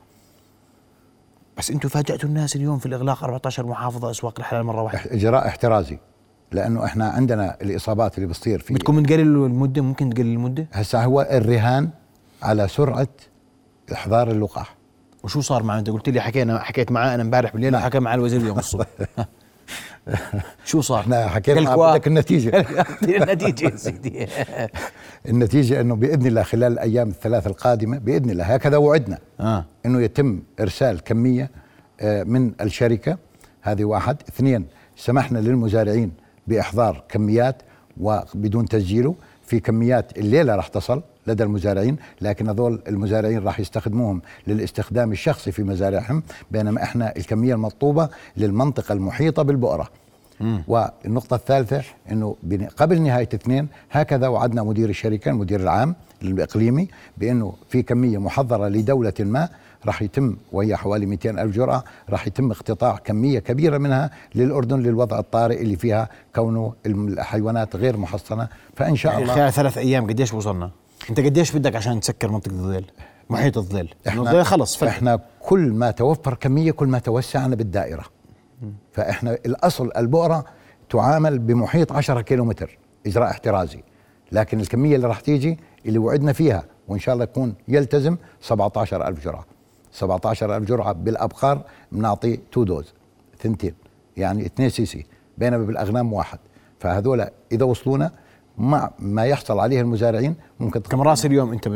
بس 1.58 1.70
أنتم 1.70 1.88
فاجأتوا 1.88 2.28
الناس 2.28 2.56
اليوم 2.56 2.78
في 2.78 2.86
الإغلاق 2.86 3.24
14 3.24 3.66
محافظة 3.66 4.10
أسواق 4.10 4.34
الحلال 4.38 4.64
مرة 4.64 4.82
واحدة. 4.82 5.14
إجراء 5.14 5.46
احترازي 5.48 5.98
لأنه 6.52 6.84
إحنا 6.84 7.08
عندنا 7.08 7.56
الإصابات 7.62 8.14
اللي 8.18 8.26
بتصير 8.28 8.58
في 8.58 8.74
بدكم 8.74 9.02
تقللوا 9.02 9.46
المدة؟ 9.48 9.82
ممكن 9.82 10.10
تقلل 10.10 10.26
المدة؟ 10.32 10.66
هسا 10.72 11.04
هو 11.04 11.20
الرهان 11.30 11.88
على 12.42 12.68
سرعة 12.68 13.08
إحضار 13.92 14.30
اللقاح. 14.30 14.74
وشو 15.24 15.40
صار 15.40 15.62
معه؟ 15.62 15.78
أنت 15.78 15.90
قلت 15.90 16.08
لي 16.08 16.20
حكينا 16.20 16.58
حكيت 16.58 16.92
معاه 16.92 17.14
أنا 17.14 17.22
امبارح 17.22 17.52
بالليل 17.52 17.76
وحكى 17.76 17.98
مع 18.00 18.14
الوزير 18.14 18.40
اليوم 18.40 18.58
الصبح. 18.58 18.86
شو 20.64 20.80
صار؟ 20.80 21.00
إحنا 21.00 21.28
حكينا 21.28 21.60
مع- 21.60 21.74
كوا- 21.74 21.90
بدك 21.96 22.06
النتيجة. 22.06 22.66
النتيجة 23.02 23.64
يا 23.70 23.76
سيدي. 23.76 24.26
النتيجة 25.28 25.80
أنه 25.80 25.96
بإذن 25.96 26.26
الله 26.26 26.42
خلال 26.42 26.72
الأيام 26.72 27.08
الثلاث 27.08 27.46
القادمة 27.46 27.98
بإذن 27.98 28.30
الله. 28.30 28.44
هكذا 28.44 28.76
وعدنا 28.76 29.18
آه. 29.40 29.64
أنه 29.86 30.00
يتم 30.00 30.40
إرسال 30.60 31.00
كمية 31.04 31.50
آه، 32.00 32.22
من 32.22 32.52
الشركة 32.60 33.18
هذه 33.62 33.84
واحد. 33.84 34.16
اثنين 34.28 34.66
سمحنا 34.96 35.38
للمزارعين 35.38 36.12
بإحضار 36.46 37.04
كميات 37.08 37.62
وبدون 38.00 38.68
تسجيله 38.68 39.14
في 39.42 39.60
كميات 39.60 40.18
الليلة 40.18 40.56
راح 40.56 40.68
تصل 40.68 41.02
لدى 41.26 41.42
المزارعين 41.42 41.96
لكن 42.20 42.48
هذول 42.48 42.82
المزارعين 42.88 43.38
راح 43.38 43.60
يستخدموهم 43.60 44.22
للاستخدام 44.46 45.12
الشخصي 45.12 45.52
في 45.52 45.62
مزارعهم 45.62 46.22
بينما 46.50 46.82
إحنا 46.82 47.16
الكمية 47.16 47.54
المطلوبة 47.54 48.08
للمنطقة 48.36 48.92
المحيطة 48.92 49.42
والنقطة 50.68 51.34
الثالثة 51.36 51.82
بن- 52.42 52.66
قبل 52.66 53.02
نهاية 53.02 53.28
اثنين 53.34 53.68
هكذا 53.90 54.28
وعدنا 54.28 54.62
مدير 54.62 54.88
الشركة 54.88 55.30
المدير 55.30 55.60
العام 55.60 55.94
الإقليمي 56.22 56.88
بأنه 57.18 57.52
في 57.68 57.82
كمية 57.82 58.18
محضرة 58.18 58.68
لدولة 58.68 59.12
ما 59.20 59.48
راح 59.86 60.02
يتم 60.02 60.36
وهي 60.52 60.76
حوالي 60.76 61.06
200 61.06 61.30
ألف 61.42 61.54
جرعة 61.56 61.84
راح 62.10 62.26
يتم 62.26 62.50
اقتطاع 62.50 62.96
كمية 63.04 63.38
كبيرة 63.38 63.78
منها 63.78 64.10
للأردن 64.34 64.80
للوضع 64.80 65.18
الطارئ 65.18 65.62
اللي 65.62 65.76
فيها 65.76 66.08
كونه 66.34 66.72
الحيوانات 66.86 67.76
غير 67.76 67.96
محصنة 67.96 68.48
فإن 68.76 68.96
شاء 68.96 69.12
يعني 69.12 69.24
الله 69.24 69.34
خلال 69.34 69.52
ثلاث 69.52 69.78
أيام 69.78 70.06
قديش 70.06 70.34
وصلنا؟ 70.34 70.70
أنت 71.10 71.20
قديش 71.20 71.56
بدك 71.56 71.76
عشان 71.76 72.00
تسكر 72.00 72.30
منطقة 72.30 72.52
الظل؟ 72.52 72.84
محيط 73.30 73.58
الظل 73.58 73.88
الظل 74.06 74.44
خلص 74.44 74.76
فتح. 74.76 74.88
إحنا 74.88 75.20
كل 75.40 75.72
ما 75.72 75.90
توفر 75.90 76.34
كمية 76.34 76.70
كل 76.70 76.88
ما 76.88 76.98
توسعنا 76.98 77.56
بالدائرة 77.56 78.04
فإحنا 78.92 79.38
الأصل 79.46 79.90
البؤرة 79.96 80.44
تعامل 80.90 81.38
بمحيط 81.38 81.92
10 81.92 82.20
كيلومتر 82.20 82.78
إجراء 83.06 83.30
احترازي. 83.30 83.82
لكن 84.32 84.60
الكمية 84.60 84.96
اللي 84.96 85.06
راح 85.06 85.20
تيجي 85.20 85.58
اللي 85.86 85.98
وعدنا 85.98 86.32
فيها 86.32 86.64
وإن 86.88 86.98
شاء 86.98 87.12
الله 87.14 87.24
يكون 87.24 87.54
يلتزم 87.68 88.16
17 88.40 89.08
ألف 89.08 89.24
جرعة. 89.24 89.44
17 89.92 90.56
ألف 90.56 90.68
جرعة 90.68 90.92
بالأبقار 90.92 91.62
بنعطي 91.92 92.36
two 92.36 92.64
dose 92.64 92.94
ثنتين 93.38 93.74
يعني 94.16 94.46
2 94.46 94.68
سي 94.68 94.86
سي 94.86 95.06
بينما 95.38 95.64
بالأغنام 95.64 96.12
واحد. 96.12 96.38
فهذول 96.78 97.26
إذا 97.52 97.64
وصلونا 97.64 98.10
مع 98.58 98.90
ما 98.98 99.24
يحصل 99.26 99.58
عليه 99.58 99.80
المزارعين 99.80 100.34
ممكن 100.60 100.80
كم 100.80 101.00
رأس 101.00 101.26
اليوم 101.26 101.52
أنت 101.52 101.68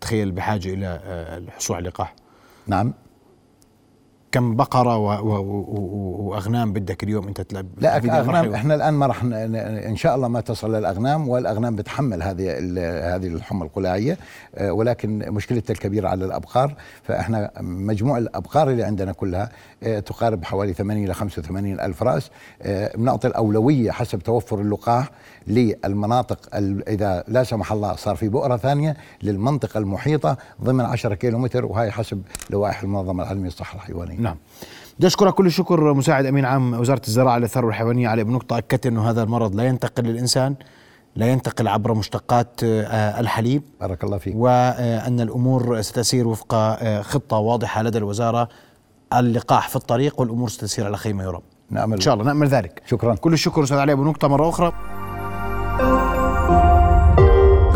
تخيل 0.00 0.32
بحاجة 0.32 0.74
إلى 0.74 0.86
آه، 1.04 1.38
الحصول 1.38 1.76
على 1.76 1.82
اللقاح 1.82 2.14
نعم. 2.66 2.94
كم 4.32 4.56
بقرة 4.56 4.96
وأغنام 4.98 6.72
بدك 6.72 7.02
اليوم 7.04 7.28
أنت 7.28 7.40
تلعب 7.40 7.66
لا 7.78 7.96
أغنام؟ 8.18 8.44
إحنا 8.54 8.74
الآن 8.74 8.94
ما 8.94 9.06
راح 9.06 9.24
ن- 9.24 9.56
إن 9.56 9.96
شاء 9.96 10.16
الله 10.16 10.28
ما 10.28 10.40
تصل 10.40 10.74
للأغنام 10.74 11.28
والأغنام 11.28 11.76
بتحمل 11.76 12.22
هذه 12.22 12.44
ال- 12.48 13.12
هذه 13.14 13.26
الحمى 13.34 13.62
القلاعيه 13.64 14.18
آه، 14.54 14.72
ولكن 14.72 15.18
مشكلتها 15.28 15.72
الكبيرة 15.74 16.08
على 16.08 16.24
الأبقار 16.24 16.74
فإحنا 17.02 17.50
مجموع 17.60 18.18
الأبقار 18.18 18.70
اللي 18.70 18.82
عندنا 18.84 19.12
كلها 19.12 19.48
آه، 19.82 19.98
تقارب 20.00 20.44
حوالي 20.44 20.72
80 20.72 21.04
إلى 21.04 21.14
85 21.14 21.80
ألف 21.80 22.02
راس 22.02 22.30
آه، 22.62 22.96
بنعطي 22.96 23.28
الأولوية 23.28 23.90
حسب 23.90 24.18
توفر 24.18 24.60
اللقاح 24.60 25.10
للمناطق 25.46 26.56
ال- 26.56 26.88
إذا 26.88 27.24
لا 27.28 27.44
سمح 27.44 27.72
الله 27.72 27.96
صار 27.96 28.16
في 28.16 28.28
بؤرة 28.28 28.56
ثانية 28.56 28.96
للمنطقة 29.22 29.78
المحيطة 29.78 30.36
ضمن 30.62 30.84
10 30.84 31.14
كيلو 31.14 31.38
متر 31.38 31.64
وهي 31.64 31.90
حسب 31.90 32.22
لوائح 32.50 32.82
المنظمة 32.82 33.22
العالميه 33.22 33.44
للصحة 33.44 33.76
الحيوانية 33.76 34.21
نعم. 34.22 34.36
بدي 34.98 35.06
أشكرك 35.06 35.34
كل 35.34 35.46
الشكر 35.46 35.94
مساعد 35.94 36.26
أمين 36.26 36.44
عام 36.44 36.74
وزارة 36.74 37.02
الزراعة 37.08 37.38
للثروه 37.38 37.70
الحيوانية 37.70 38.08
علي 38.08 38.24
بنقطه 38.24 38.58
اكدت 38.58 38.86
إنه 38.86 39.10
هذا 39.10 39.22
المرض 39.22 39.54
لا 39.54 39.64
ينتقل 39.64 40.02
للإنسان 40.04 40.54
لا 41.16 41.26
ينتقل 41.26 41.68
عبر 41.68 41.94
مشتقات 41.94 42.60
آه، 42.64 43.20
الحليب. 43.20 43.62
بارك 43.80 44.04
الله 44.04 44.18
فيك. 44.18 44.34
وأن 44.36 45.20
الأمور 45.20 45.80
ستسير 45.80 46.28
وفق 46.28 46.54
آه، 46.54 47.02
خطة 47.02 47.36
واضحة 47.36 47.82
لدى 47.82 47.98
الوزارة. 47.98 48.48
اللقاح 49.12 49.68
في 49.68 49.76
الطريق 49.76 50.20
والأمور 50.20 50.48
ستسير 50.48 50.86
على 50.86 50.96
خير 50.96 51.14
ما 51.14 51.24
يرام. 51.24 51.42
نأمل. 51.70 51.94
إن 51.94 52.00
شاء 52.00 52.14
الله 52.14 52.24
نأمل 52.24 52.48
ذلك. 52.48 52.82
شكرا. 52.86 53.14
كل 53.14 53.32
الشكر 53.32 53.62
أستاذ 53.62 53.78
علي 53.78 53.92
ابو 53.92 54.04
نقطه 54.04 54.28
مره 54.28 54.48
أخرى. 54.48 54.72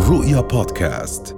رؤيا 0.08 0.40
بودكاست. 0.40 1.36